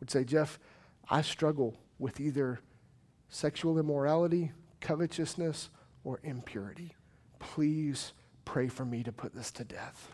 would 0.00 0.10
say, 0.10 0.22
Jeff, 0.22 0.58
I 1.08 1.22
struggle 1.22 1.78
with 1.98 2.20
either 2.20 2.60
sexual 3.30 3.78
immorality, 3.78 4.52
covetousness, 4.82 5.70
or 6.04 6.20
impurity. 6.22 6.94
Please 7.38 8.12
pray 8.44 8.68
for 8.68 8.84
me 8.84 9.02
to 9.02 9.12
put 9.12 9.34
this 9.34 9.50
to 9.52 9.64
death. 9.64 10.12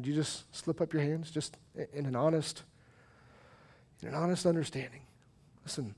Would 0.00 0.06
you 0.06 0.14
just 0.14 0.44
slip 0.56 0.80
up 0.80 0.94
your 0.94 1.02
hands 1.02 1.30
just 1.30 1.58
in 1.92 2.06
an 2.06 2.16
honest, 2.16 2.62
in 4.00 4.08
an 4.08 4.14
honest 4.14 4.46
understanding? 4.46 5.02
Listen, 5.62 5.94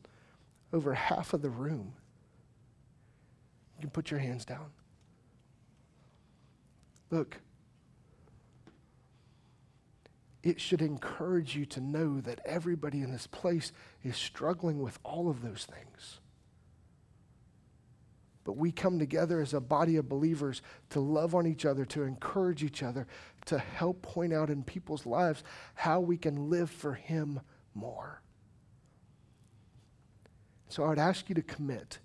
over 0.72 0.92
half 0.92 1.34
of 1.34 1.40
the 1.40 1.50
room, 1.50 1.92
you 3.76 3.82
can 3.82 3.90
put 3.90 4.10
your 4.10 4.18
hands 4.18 4.44
down. 4.44 4.72
Look, 7.12 7.36
it 10.42 10.60
should 10.60 10.82
encourage 10.82 11.54
you 11.54 11.64
to 11.66 11.80
know 11.80 12.20
that 12.22 12.40
everybody 12.44 13.02
in 13.02 13.12
this 13.12 13.28
place 13.28 13.70
is 14.02 14.16
struggling 14.16 14.82
with 14.82 14.98
all 15.04 15.30
of 15.30 15.42
those 15.42 15.64
things. 15.64 16.18
But 18.44 18.56
we 18.56 18.72
come 18.72 18.98
together 18.98 19.40
as 19.40 19.54
a 19.54 19.60
body 19.60 19.96
of 19.96 20.08
believers 20.08 20.62
to 20.90 20.98
love 20.98 21.34
on 21.34 21.46
each 21.46 21.64
other, 21.64 21.84
to 21.84 22.02
encourage 22.02 22.64
each 22.64 22.82
other, 22.82 23.06
to 23.46 23.58
help 23.58 24.02
point 24.02 24.32
out 24.32 24.50
in 24.50 24.62
people's 24.62 25.06
lives 25.06 25.42
how 25.74 26.00
we 26.00 26.16
can 26.16 26.50
live 26.50 26.70
for 26.70 26.94
Him 26.94 27.40
more. 27.74 28.22
So 30.68 30.84
I 30.84 30.88
would 30.88 30.98
ask 30.98 31.28
you 31.28 31.34
to 31.34 31.42
commit. 31.42 31.98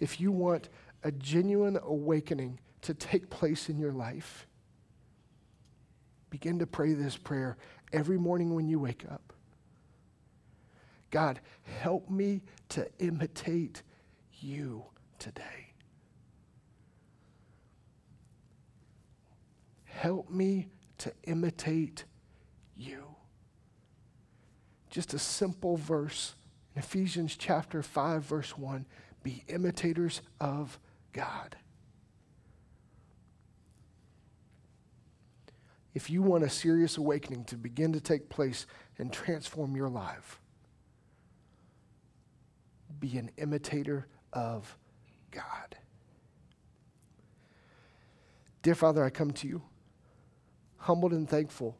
If 0.00 0.20
you 0.20 0.32
want 0.32 0.68
a 1.04 1.12
genuine 1.12 1.78
awakening 1.82 2.60
to 2.82 2.94
take 2.94 3.28
place 3.28 3.68
in 3.68 3.78
your 3.78 3.92
life, 3.92 4.46
begin 6.30 6.58
to 6.60 6.66
pray 6.66 6.94
this 6.94 7.16
prayer 7.16 7.56
every 7.92 8.18
morning 8.18 8.54
when 8.54 8.68
you 8.68 8.78
wake 8.78 9.04
up. 9.10 9.32
God, 11.10 11.40
help 11.64 12.08
me 12.08 12.42
to 12.70 12.88
imitate 12.98 13.82
you 14.40 14.84
today. 15.18 15.61
Help 19.92 20.30
me 20.30 20.68
to 20.98 21.12
imitate 21.24 22.04
you. 22.74 23.04
Just 24.90 25.14
a 25.14 25.18
simple 25.18 25.76
verse 25.76 26.34
in 26.74 26.80
Ephesians 26.82 27.36
chapter 27.36 27.82
5, 27.82 28.22
verse 28.24 28.58
1 28.58 28.86
be 29.22 29.44
imitators 29.46 30.20
of 30.40 30.80
God. 31.12 31.54
If 35.94 36.10
you 36.10 36.22
want 36.22 36.42
a 36.42 36.50
serious 36.50 36.96
awakening 36.96 37.44
to 37.44 37.56
begin 37.56 37.92
to 37.92 38.00
take 38.00 38.28
place 38.28 38.66
and 38.98 39.12
transform 39.12 39.76
your 39.76 39.88
life, 39.88 40.40
be 42.98 43.16
an 43.18 43.30
imitator 43.36 44.08
of 44.32 44.76
God. 45.30 45.76
Dear 48.62 48.74
Father, 48.74 49.04
I 49.04 49.10
come 49.10 49.30
to 49.32 49.46
you 49.46 49.62
humbled 50.82 51.12
and 51.12 51.28
thankful 51.28 51.78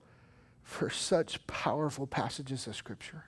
for 0.62 0.88
such 0.88 1.44
powerful 1.46 2.06
passages 2.06 2.66
of 2.66 2.76
Scripture. 2.76 3.24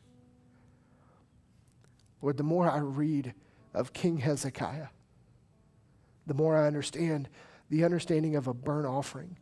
Lord, 2.23 2.37
the 2.37 2.45
more 2.45 2.71
I 2.71 2.79
read 2.79 3.35
of 3.75 3.93
King 3.93 4.19
Hezekiah, 4.19 4.89
the 6.27 6.35
more 6.35 6.57
I 6.57 6.67
understand 6.67 7.29
the 7.71 7.85
understanding 7.85 8.37
of 8.37 8.47
a 8.47 8.55
burnt 8.55 8.87
offering, 8.87 9.37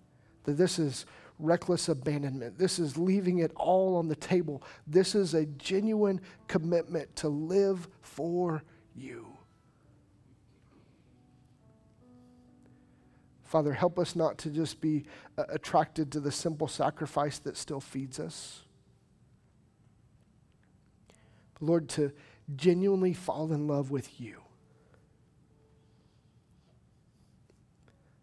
that 0.45 0.55
this 0.55 0.79
is 0.79 1.07
reckless 1.39 1.89
abandonment. 1.89 2.59
This 2.59 2.79
is 2.79 2.97
leaving 2.97 3.39
it 3.39 3.53
all 3.55 3.97
on 3.97 4.09
the 4.09 4.17
table. 4.17 4.63
This 4.87 5.15
is 5.15 5.35
a 5.35 5.45
genuine 5.47 6.21
commitment 6.49 7.15
to 7.17 7.29
live 7.29 7.89
for 8.01 8.63
you. 8.95 9.27
Father, 13.53 13.75
help 13.75 13.99
us 13.99 14.17
not 14.17 14.39
to 14.39 14.49
just 14.49 14.81
be 14.81 15.05
uh, 15.37 15.45
attracted 15.51 16.11
to 16.11 16.21
the 16.21 16.33
simple 16.33 16.69
sacrifice 16.69 17.39
that 17.41 17.55
still 17.55 17.83
feeds 17.83 18.19
us. 18.19 18.63
Lord, 21.61 21.91
to 21.91 22.13
genuinely 22.57 23.13
fall 23.13 23.53
in 23.53 23.67
love 23.67 23.91
with 23.91 24.19
you. 24.19 24.41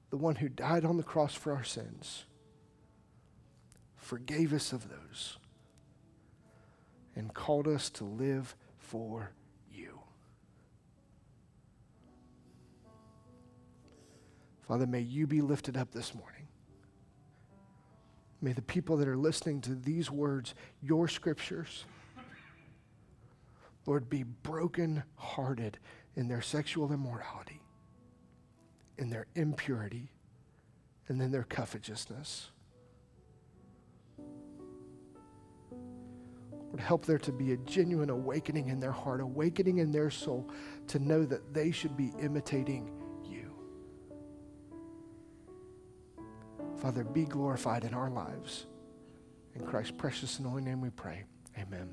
The 0.09 0.17
one 0.17 0.37
who 0.37 0.49
died 0.49 0.83
on 0.83 0.97
the 0.97 1.03
cross 1.03 1.35
for 1.35 1.53
our 1.53 1.63
sins, 1.63 2.25
forgave 3.97 4.51
us 4.51 4.73
of 4.73 4.89
those, 4.89 5.37
and 7.15 7.31
called 7.35 7.67
us 7.67 7.91
to 7.91 8.03
live 8.03 8.55
for 8.79 9.29
Father, 14.69 14.85
may 14.85 14.99
you 14.99 15.25
be 15.25 15.41
lifted 15.41 15.75
up 15.75 15.91
this 15.91 16.13
morning. 16.13 16.47
May 18.39 18.53
the 18.53 18.61
people 18.61 18.97
that 18.97 19.07
are 19.07 19.17
listening 19.17 19.61
to 19.61 19.73
these 19.73 20.11
words, 20.11 20.53
your 20.79 21.07
scriptures, 21.07 21.85
Lord, 23.87 24.11
be 24.11 24.21
broken 24.21 25.01
hearted 25.15 25.79
in 26.15 26.27
their 26.27 26.43
sexual 26.43 26.93
immorality, 26.93 27.63
in 28.99 29.09
their 29.09 29.25
impurity, 29.33 30.11
and 31.07 31.19
in 31.19 31.31
their 31.31 31.45
covetousness. 31.45 32.51
Lord, 36.67 36.79
help 36.79 37.07
there 37.07 37.17
to 37.17 37.31
be 37.31 37.53
a 37.53 37.57
genuine 37.57 38.11
awakening 38.11 38.67
in 38.67 38.79
their 38.79 38.91
heart, 38.91 39.19
awakening 39.19 39.79
in 39.79 39.91
their 39.91 40.11
soul 40.11 40.47
to 40.89 40.99
know 40.99 41.25
that 41.25 41.55
they 41.55 41.71
should 41.71 41.97
be 41.97 42.13
imitating 42.21 42.98
Father, 46.79 47.03
be 47.03 47.25
glorified 47.25 47.83
in 47.83 47.93
our 47.93 48.09
lives. 48.09 48.65
In 49.55 49.65
Christ's 49.65 49.91
precious 49.91 50.39
and 50.39 50.47
holy 50.47 50.61
name 50.61 50.79
we 50.79 50.89
pray. 50.89 51.25
Amen. 51.57 51.89